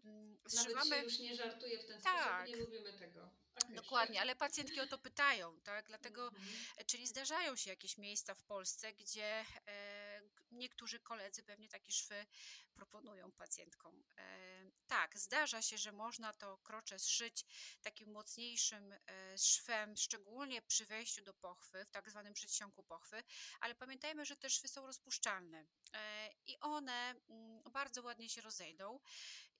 Mm, 0.04 0.30
Nawet 0.32 0.52
Zszywamy... 0.52 0.96
się 0.96 1.02
już 1.02 1.18
nie 1.18 1.36
żartuje 1.36 1.78
w 1.78 1.86
ten 1.86 2.00
Tak. 2.02 2.20
sposób, 2.20 2.48
nie 2.48 2.56
lubimy 2.56 2.92
tego. 2.98 3.30
Dokładnie, 3.68 4.20
ale 4.20 4.36
pacjentki 4.36 4.80
o 4.80 4.86
to 4.86 4.98
pytają, 4.98 5.60
tak? 5.60 5.75
Dlatego, 5.82 6.28
Mhm. 6.28 6.46
czyli 6.86 7.06
zdarzają 7.06 7.56
się 7.56 7.70
jakieś 7.70 7.98
miejsca 7.98 8.34
w 8.34 8.42
Polsce, 8.44 8.92
gdzie 8.92 9.44
e, 9.68 10.20
niektórzy 10.50 11.00
koledzy 11.00 11.42
pewnie 11.42 11.68
takie 11.68 11.92
szwy 11.92 12.26
proponują 12.74 13.32
pacjentkom. 13.32 14.04
E, 14.18 14.70
tak, 14.86 15.18
zdarza 15.18 15.62
się, 15.62 15.78
że 15.78 15.92
można 15.92 16.32
to 16.32 16.58
krocze 16.58 16.98
zszyć 16.98 17.44
takim 17.82 18.10
mocniejszym 18.12 18.92
e, 18.92 19.38
szwem, 19.38 19.96
szczególnie 19.96 20.62
przy 20.62 20.86
wejściu 20.86 21.22
do 21.22 21.34
pochwy, 21.34 21.84
w 21.84 21.90
tak 21.90 22.10
zwanym 22.10 22.34
przedsionku 22.34 22.82
pochwy, 22.82 23.22
ale 23.60 23.74
pamiętajmy, 23.74 24.24
że 24.24 24.36
te 24.36 24.50
szwy 24.50 24.68
są 24.68 24.86
rozpuszczalne 24.86 25.66
e, 25.94 26.30
i 26.46 26.58
one 26.60 27.14
mm, 27.28 27.62
bardzo 27.72 28.02
ładnie 28.02 28.28
się 28.28 28.40
rozejdą. 28.40 29.00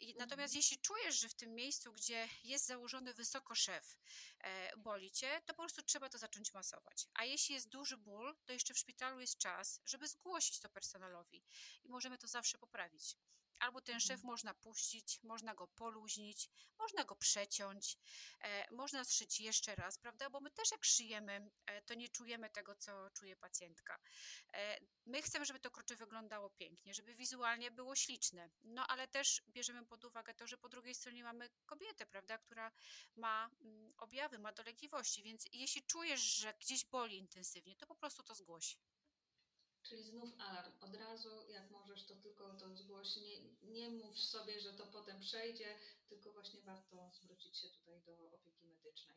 I, 0.01 0.15
natomiast 0.15 0.53
Mhm. 0.55 0.57
jeśli 0.57 0.79
czujesz, 0.79 1.21
że 1.21 1.29
w 1.29 1.35
tym 1.35 1.55
miejscu, 1.55 1.93
gdzie 1.93 2.29
jest 2.45 2.67
założony 2.67 3.15
wysoko 3.15 3.55
szef, 3.55 3.99
e, 4.39 4.77
boli 4.77 5.11
cię, 5.11 5.41
to 5.47 5.55
po 5.55 5.63
prostu 5.63 5.83
trzeba 5.83 6.09
to 6.09 6.19
zacząć 6.19 6.55
masować. 6.55 7.07
A 7.15 7.25
jeśli 7.25 7.55
jest 7.55 7.69
duży 7.69 7.97
ból, 7.97 8.37
to 8.45 8.53
jeszcze 8.53 8.75
w 8.75 8.79
szpitalu 8.79 9.21
jest 9.21 9.39
czas, 9.39 9.81
żeby 9.87 10.09
zgłosić 10.09 10.61
to 10.61 10.69
personelowi 10.69 11.45
i 11.85 11.89
możemy 11.89 12.19
to 12.19 12.27
zawsze 12.27 12.59
poprawić. 12.59 13.17
Albo 13.59 13.81
ten 13.81 14.01
szef 14.01 14.11
Mhm. 14.11 14.27
można 14.27 14.55
puścić, 14.55 15.23
można 15.23 15.55
go 15.55 15.67
poluźnić, 15.67 16.51
można 16.79 17.05
go 17.05 17.17
przeciąć, 17.17 17.99
e, 18.41 18.75
można 18.75 19.05
zszyć 19.05 19.41
jeszcze 19.41 19.75
raz, 19.75 19.99
prawda? 19.99 20.31
Bo 20.31 20.41
my 20.41 20.51
też 20.51 20.71
jak 20.71 20.85
szyjemy, 20.85 21.51
e, 21.67 21.83
to 21.83 21.95
nie 21.95 22.09
czujemy 22.09 22.51
tego, 22.51 22.75
co 22.77 23.11
czuje 23.11 23.37
pacjentka. 23.37 23.99
E, 24.53 24.79
my 25.07 25.23
chcemy, 25.23 25.45
żeby 25.45 25.61
to 25.61 25.71
krocze 25.71 25.97
wyglądało 25.97 26.51
pięknie, 26.51 26.95
żeby 26.95 27.15
wizualnie 27.15 27.71
było 27.71 27.97
śliczne. 27.97 28.51
No 28.65 28.87
ale 28.87 29.09
też 29.09 29.43
bierzemy 29.49 29.87
pod 29.87 30.05
uwagę 30.05 30.35
to, 30.35 30.47
że 30.47 30.59
po 30.59 30.69
drugiej 30.69 30.95
stronie 30.95 31.25
mamy 31.25 31.51
kobietę, 31.67 32.07
prawda, 32.07 32.39
która 32.39 32.73
ma 33.17 33.51
mm, 33.61 33.93
objawy, 33.99 34.39
ma 34.39 34.53
dolegliwości, 34.53 35.23
więc 35.23 35.49
jeśli 35.53 35.83
czujesz, 35.83 36.21
że 36.21 36.55
gdzieś 36.55 36.85
boli 36.85 37.19
intensywnie, 37.19 37.77
to 37.77 37.87
po 37.87 37.95
prostu 37.95 38.23
to 38.23 38.35
zgłoś. 38.35 38.77
Czyli 39.89 40.03
znów 40.03 40.31
alarm. 40.39 40.73
Od 40.81 40.95
razu, 40.95 41.31
jak 41.49 41.71
możesz, 41.71 42.05
to 42.07 42.17
tylko 42.17 42.55
to 42.55 42.77
zgłoś. 42.77 43.17
Nie, 43.17 43.41
nie 43.63 43.91
mów 43.91 44.19
sobie, 44.19 44.61
że 44.61 44.75
to 44.75 44.87
potem 44.87 45.21
przejdzie, 45.21 45.79
tylko 46.09 46.33
właśnie 46.33 46.61
warto 46.61 47.11
zwrócić 47.13 47.59
się 47.59 47.69
tutaj 47.69 48.03
do 48.03 48.33
opieki 48.35 48.67
medycznej. 48.67 49.17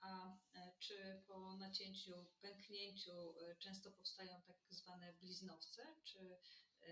A 0.00 0.36
e, 0.54 0.72
czy 0.78 1.22
po 1.26 1.56
nacięciu, 1.56 2.12
pęknięciu 2.40 3.40
e, 3.40 3.56
często 3.56 3.90
powstają 3.90 4.42
tak 4.42 4.56
zwane 4.70 5.12
bliznowce? 5.12 5.86
Czy 6.04 6.18
e, 6.18 6.86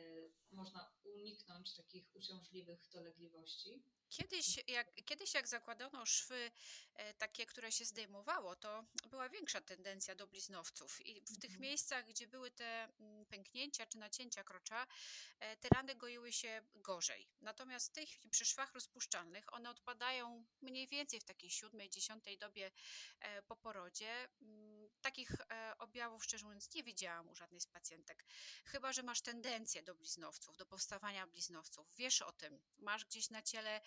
można 0.50 0.92
uniknąć 1.04 1.74
takich 1.74 2.16
uciążliwych 2.16 2.88
dolegliwości? 2.92 3.83
Kiedyś 4.11 4.61
jak, 4.66 4.94
kiedyś 5.05 5.35
jak 5.35 5.49
zakładano 5.49 6.07
szwy 6.07 6.51
e, 6.94 7.14
takie, 7.14 7.47
które 7.47 7.73
się 7.73 7.85
zdejmowało, 7.85 8.57
to 8.57 8.85
była 9.11 9.29
większa 9.29 9.61
tendencja 9.61 10.14
do 10.14 10.27
bliznowców 10.27 11.07
i 11.07 11.21
w 11.21 11.38
tych 11.38 11.51
Mhm. 11.51 11.61
miejscach, 11.61 12.07
gdzie 12.07 12.27
były 12.27 12.51
te 12.51 12.85
mm, 12.85 13.27
pęknięcia 13.27 13.87
czy 13.87 13.99
nacięcia 13.99 14.44
krocza, 14.44 14.87
e, 15.40 15.57
te 15.57 15.68
rany 15.68 15.94
goiły 15.94 16.33
się 16.33 16.62
gorzej. 16.75 17.29
Natomiast 17.40 17.88
w 17.88 17.92
tej 17.92 18.07
chwili 18.07 18.31
przy 18.31 18.44
szwach 18.44 18.73
rozpuszczalnych 18.75 19.55
one 19.55 19.71
odpadają 19.71 20.47
mniej 20.61 20.88
więcej 20.88 21.21
w 21.21 21.25
takiej 21.25 21.51
siódmej, 21.51 21.90
dziesiątej 21.90 22.38
dobie 22.38 22.71
e, 23.21 23.42
po 23.42 23.57
porodzie. 23.57 24.29
Mm, 24.42 24.79
Takich 25.01 25.31
objawów, 25.79 26.25
szczerze 26.25 26.44
mówiąc, 26.44 26.75
nie 26.75 26.83
widziałam 26.83 27.29
u 27.29 27.35
żadnej 27.35 27.61
z 27.61 27.66
pacjentek. 27.66 28.25
Chyba, 28.64 28.92
że 28.92 29.03
masz 29.03 29.21
tendencję 29.21 29.83
do 29.83 29.94
bliznowców, 29.94 30.57
do 30.57 30.66
powstawania 30.66 31.27
bliznowców. 31.27 31.94
Wiesz 31.97 32.23
o 32.23 32.33
tym, 32.33 32.61
masz 32.79 33.05
gdzieś 33.05 33.31
na 33.31 33.42
ciele 33.42 33.81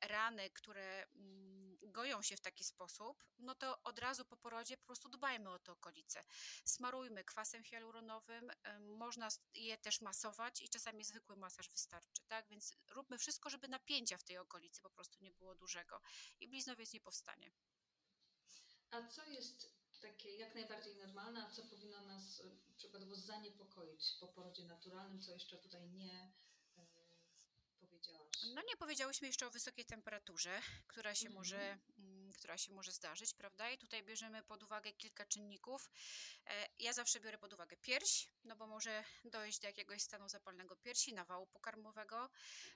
rany, 0.00 0.50
które 0.50 1.06
mm, 1.06 1.78
goją 1.82 2.22
się 2.22 2.36
w 2.36 2.40
taki 2.40 2.64
sposób, 2.64 3.24
no 3.38 3.54
to 3.54 3.82
od 3.82 3.98
razu 3.98 4.24
po 4.24 4.36
porodzie 4.36 4.76
po 4.76 4.84
prostu 4.84 5.08
dbajmy 5.08 5.50
o 5.50 5.58
te 5.58 5.72
okolice. 5.72 6.24
Smarujmy 6.64 7.24
kwasem 7.24 7.64
hialuronowym, 7.64 8.50
e, 8.50 8.78
można 8.78 9.28
je 9.54 9.78
też 9.78 10.00
masować 10.00 10.62
i 10.62 10.68
czasami 10.68 11.04
zwykły 11.04 11.36
masaż 11.36 11.68
wystarczy, 11.68 12.22
tak? 12.28 12.48
Więc 12.48 12.74
róbmy 12.90 13.18
wszystko, 13.18 13.50
żeby 13.50 13.68
napięcia 13.68 14.18
w 14.18 14.24
tej 14.24 14.38
okolicy 14.38 14.82
po 14.82 14.90
prostu 14.90 15.18
nie 15.20 15.30
było 15.30 15.54
dużego 15.54 16.00
i 16.40 16.48
bliznowiec 16.48 16.92
nie 16.92 17.00
powstanie. 17.00 17.50
A 18.90 19.08
co 19.08 19.24
jest 19.24 19.80
takie 20.00 20.36
jak 20.36 20.54
najbardziej 20.54 20.96
normalne, 20.96 21.46
a 21.46 21.50
co 21.50 21.64
powinno 21.64 22.00
nas 22.00 22.40
e, 22.40 22.76
przykładowo 22.76 23.16
zaniepokoić 23.16 24.16
po 24.20 24.28
porodzie 24.28 24.64
naturalnym, 24.64 25.20
co 25.20 25.32
jeszcze 25.32 25.58
tutaj 25.58 25.90
nie 25.90 26.12
e? 26.12 26.49
No 28.42 28.62
nie 28.68 28.76
powiedziałyśmy 28.76 29.26
jeszcze 29.26 29.46
o 29.46 29.50
wysokiej 29.50 29.84
temperaturze, 29.84 30.62
która 30.86 31.14
się, 31.14 31.26
Mhm. 31.26 31.34
może, 31.34 31.78
mm, 31.98 32.32
która 32.32 32.58
się 32.58 32.72
może 32.72 32.92
zdarzyć, 32.92 33.34
prawda? 33.34 33.70
I 33.70 33.78
tutaj 33.78 34.02
bierzemy 34.02 34.42
pod 34.42 34.62
uwagę 34.62 34.92
kilka 34.92 35.26
czynników. 35.26 35.90
E, 36.46 36.68
Ja 36.78 36.92
zawsze 36.92 37.20
biorę 37.20 37.38
pod 37.38 37.52
uwagę 37.52 37.76
pierś, 37.76 38.28
no 38.44 38.56
bo 38.56 38.66
może 38.66 39.04
dojść 39.24 39.58
do 39.60 39.66
jakiegoś 39.66 40.02
stanu 40.02 40.28
zapalnego 40.28 40.76
piersi, 40.76 41.14
nawału 41.14 41.46
pokarmowego, 41.46 42.30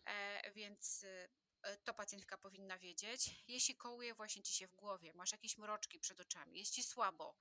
e, 0.07 0.53
więc 0.53 1.03
y, 1.03 1.29
to 1.85 1.95
pacjentka 1.95 2.39
powinna 2.39 2.79
wiedzieć. 2.79 3.31
Jeśli 3.49 3.77
kołuje 3.77 4.15
właśnie 4.15 4.43
ci 4.43 4.55
się 4.55 4.67
w 4.67 4.75
głowie, 4.75 5.13
masz 5.15 5.33
jakieś 5.33 5.59
mroczki 5.59 5.99
przed 5.99 6.21
oczami, 6.21 6.59
jest 6.59 6.73
ci 6.73 6.83
słabo, 6.83 7.37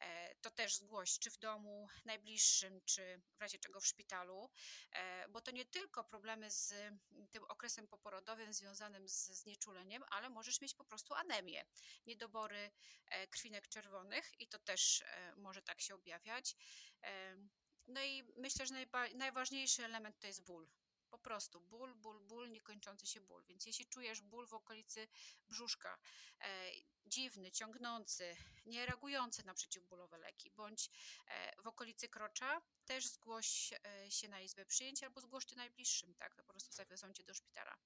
e, 0.00 0.34
to 0.34 0.50
też 0.50 0.76
zgłoś, 0.76 1.18
czy 1.18 1.30
w 1.30 1.38
domu 1.38 1.88
najbliższym, 2.04 2.80
czy 2.84 3.20
w 3.36 3.40
razie 3.40 3.58
czego 3.58 3.80
w 3.80 3.86
szpitalu, 3.86 4.50
e, 4.92 5.28
bo 5.28 5.40
to 5.40 5.50
nie 5.50 5.64
tylko 5.64 6.04
problemy 6.04 6.50
z 6.50 6.72
mm, 6.72 7.28
tym 7.30 7.44
okresem 7.44 7.88
poporodowym 7.88 8.52
związanym 8.52 9.08
z 9.08 9.26
znieczuleniem, 9.26 10.04
ale 10.10 10.30
możesz 10.30 10.60
mieć 10.60 10.74
po 10.74 10.84
prostu 10.84 11.14
anemię, 11.14 11.64
niedobory 12.06 12.70
e, 13.06 13.26
krwinek 13.26 13.68
czerwonych 13.68 14.40
i 14.40 14.48
to 14.48 14.58
też 14.58 15.02
e, 15.02 15.34
może 15.36 15.62
tak 15.62 15.80
się 15.80 15.94
objawiać. 15.94 16.56
E, 17.02 17.36
No 17.88 18.02
i 18.02 18.24
myślę, 18.36 18.66
że 18.66 18.74
najważniejszy 19.14 19.84
element 19.84 20.18
to 20.18 20.26
jest 20.26 20.44
ból. 20.44 20.68
Po 21.10 21.18
prostu 21.18 21.60
ból, 21.60 21.94
ból, 21.94 22.20
ból, 22.20 22.50
niekończący 22.50 23.06
się 23.06 23.20
ból. 23.20 23.44
Więc 23.44 23.66
jeśli 23.66 23.86
czujesz 23.86 24.20
ból 24.20 24.46
w 24.46 24.54
okolicy 24.54 25.08
brzuszka, 25.48 25.98
e, 26.40 26.70
dziwny, 27.06 27.50
ciągnący, 27.52 28.36
nie 28.66 28.86
reagujący 28.86 29.46
na 29.46 29.54
przeciwbólowe 29.54 30.18
leki, 30.18 30.50
bądź 30.50 30.90
e, 31.26 31.62
w 31.62 31.66
okolicy 31.66 32.08
krocza, 32.08 32.62
też 32.84 33.06
zgłoś 33.06 33.72
e, 33.72 34.10
się 34.10 34.28
na 34.28 34.40
izbę 34.40 34.66
przyjęć 34.66 35.02
albo 35.02 35.20
zgłoś 35.20 35.46
ty 35.46 35.56
najbliższym, 35.56 36.14
tak? 36.14 36.34
To 36.34 36.42
po 36.42 36.52
prostu 36.52 36.72
zawiozą 36.72 37.12
cię 37.12 37.24
do 37.24 37.34
szpitala. 37.34 37.78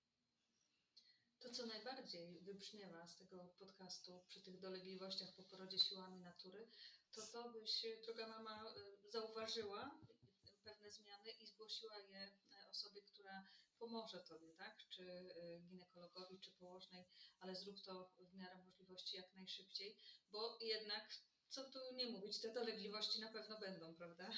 To, 1.43 1.51
co 1.51 1.67
najbardziej 1.67 2.41
wybrzmiewa 2.41 3.09
z 3.09 3.17
tego 3.17 3.39
podcastu 3.59 4.25
przy 4.29 4.43
tych 4.43 4.61
dolegliwościach 4.61 5.35
po 5.37 5.43
porodzie 5.43 5.79
siłami 5.79 6.21
natury, 6.21 6.69
to 7.13 7.27
to 7.27 7.51
byś, 7.51 7.87
droga 8.05 8.29
mama, 8.29 8.65
y, 8.77 9.11
zauważyła 9.11 9.99
pewne 10.65 10.91
zmiany 10.91 11.31
i 11.31 11.47
zgłosiła 11.47 11.99
je 11.99 12.19
e, 12.19 12.33
osobie, 12.73 13.03
która 13.03 13.45
pomoże 13.79 14.21
tobie, 14.21 14.55
tak? 14.55 14.77
Czy 14.89 15.03
y, 15.03 15.61
ginekologowi, 15.69 16.41
czy 16.41 16.51
położnej, 16.53 17.05
ale 17.41 17.55
zrób 17.57 17.83
to 17.83 18.13
w 18.19 18.35
miarę 18.35 18.57
możliwości 18.57 19.17
jak 19.17 19.35
najszybciej, 19.35 19.97
bo 20.31 20.59
jednak 20.61 21.05
co 21.49 21.71
tu 21.71 21.79
nie 21.95 22.07
mówić, 22.07 22.41
te 22.41 22.53
dolegliwości 22.53 23.21
na 23.21 23.33
pewno 23.33 23.61
będą, 23.61 23.95
prawda? 23.95 24.31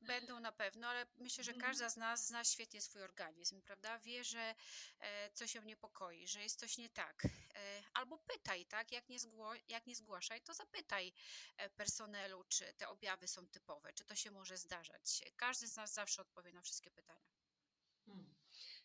Będą 0.00 0.40
na 0.40 0.52
pewno, 0.52 0.88
ale 0.88 1.06
myślę, 1.16 1.44
że 1.44 1.52
Mhm. 1.52 1.70
każda 1.70 1.88
z 1.90 1.96
nas 1.96 2.26
zna 2.26 2.44
świetnie 2.44 2.80
swój 2.80 3.02
organizm, 3.02 3.62
prawda? 3.62 3.98
Wie, 3.98 4.24
że 4.24 4.54
e, 5.00 5.30
coś 5.30 5.54
ją 5.54 5.62
niepokoi, 5.62 6.26
że 6.26 6.42
jest 6.42 6.58
coś 6.60 6.78
nie 6.78 6.90
tak. 6.90 7.24
E, 7.54 7.82
albo 7.94 8.18
pytaj, 8.18 8.66
tak? 8.66 8.92
Jak 8.92 9.08
nie, 9.08 9.18
zgło- 9.18 9.62
jak 9.68 9.86
nie 9.86 9.96
zgłaszaj, 9.96 10.40
to 10.40 10.54
zapytaj 10.54 11.12
e, 11.56 11.70
personelu, 11.70 12.44
czy 12.44 12.74
te 12.74 12.88
objawy 12.88 13.28
są 13.28 13.48
typowe, 13.48 13.92
czy 13.92 14.04
to 14.04 14.14
się 14.14 14.30
może 14.30 14.56
zdarzać. 14.56 15.22
Każdy 15.36 15.66
z 15.68 15.76
nas 15.76 15.92
zawsze 15.92 16.22
odpowie 16.22 16.52
na 16.52 16.62
wszystkie 16.62 16.90
pytania. 16.90 17.39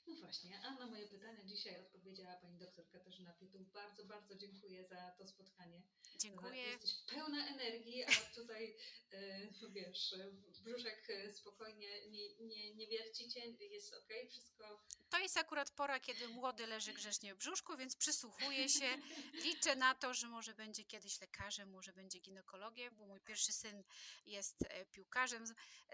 No 0.08 0.16
właśnie, 0.16 0.62
a 0.64 0.72
na 0.76 0.88
moje 0.88 1.08
pytania 1.08 1.44
dzisiaj 1.46 1.82
odpowiedziała 1.82 2.36
pani 2.36 2.58
doktor 2.58 2.90
Katarzyna 2.90 3.34
Pietuch. 3.34 3.62
Bardzo, 3.62 4.06
bardzo 4.06 4.36
dziękuję 4.36 4.86
za 4.86 5.12
to 5.18 5.28
spotkanie. 5.28 5.82
Dziękuję. 6.20 6.62
Jesteś 6.62 6.96
pełna 7.08 7.48
energii, 7.48 8.04
a 8.04 8.36
tutaj 8.36 8.76
e, 9.12 9.70
wiesz, 9.70 10.16
brzuszek 10.64 11.10
e, 11.10 11.34
spokojnie 11.34 12.10
nie, 12.10 12.36
nie, 12.36 12.76
nie 12.76 12.88
wierci 12.88 13.30
cię, 13.30 13.42
jest 13.60 13.94
ok, 13.94 14.10
wszystko. 14.30 14.86
To 15.10 15.20
jest 15.20 15.38
akurat 15.38 15.72
pora, 15.72 16.00
kiedy 16.00 16.28
młody 16.28 16.68
leży 16.68 16.94
grzecznie 16.94 17.36
w 17.36 17.38
brzuszku, 17.38 17.78
więc 17.78 17.96
przysłuchuję 17.96 18.70
się. 18.70 18.98
Liczę 19.34 19.76
na 19.76 19.96
to, 19.96 20.14
że 20.14 20.28
może 20.28 20.54
będzie 20.54 20.84
kiedyś 20.84 21.22
lekarzem, 21.22 21.70
może 21.70 21.94
będzie 21.94 22.20
ginekologiem, 22.20 22.96
bo 22.96 23.06
mój 23.06 23.22
pierwszy 23.22 23.52
syn 23.52 23.84
jest 24.26 24.56
e, 24.70 24.86
piłkarzem 24.86 25.46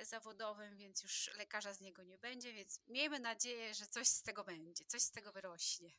zawodowym, 0.02 0.78
więc 0.78 1.04
już 1.04 1.32
lekarza 1.38 1.74
z 1.74 1.82
niego 1.82 2.04
nie 2.04 2.18
będzie, 2.18 2.54
więc 2.54 2.80
miejmy 2.88 3.20
nadzieję, 3.20 3.74
że 3.74 3.88
coś 3.88 4.01
z 4.08 4.24
tego 4.24 4.44
będzie, 4.44 4.86
coś 4.86 5.02
z 5.02 5.12
tego 5.12 5.32
wyrośnie. 5.32 5.92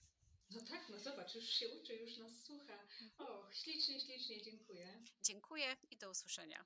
No 0.50 0.60
tak, 0.60 0.88
no 0.88 0.98
zobacz, 1.00 1.34
już 1.34 1.44
się 1.44 1.68
uczy, 1.68 1.94
już 1.96 2.16
nas 2.16 2.32
słucha. 2.44 2.78
Och, 3.18 3.54
ślicznie, 3.54 4.00
ślicznie 4.00 4.42
dziękuję. 4.42 5.02
Dziękuję 5.22 5.76
i 5.90 5.96
do 5.96 6.10
usłyszenia. 6.10 6.64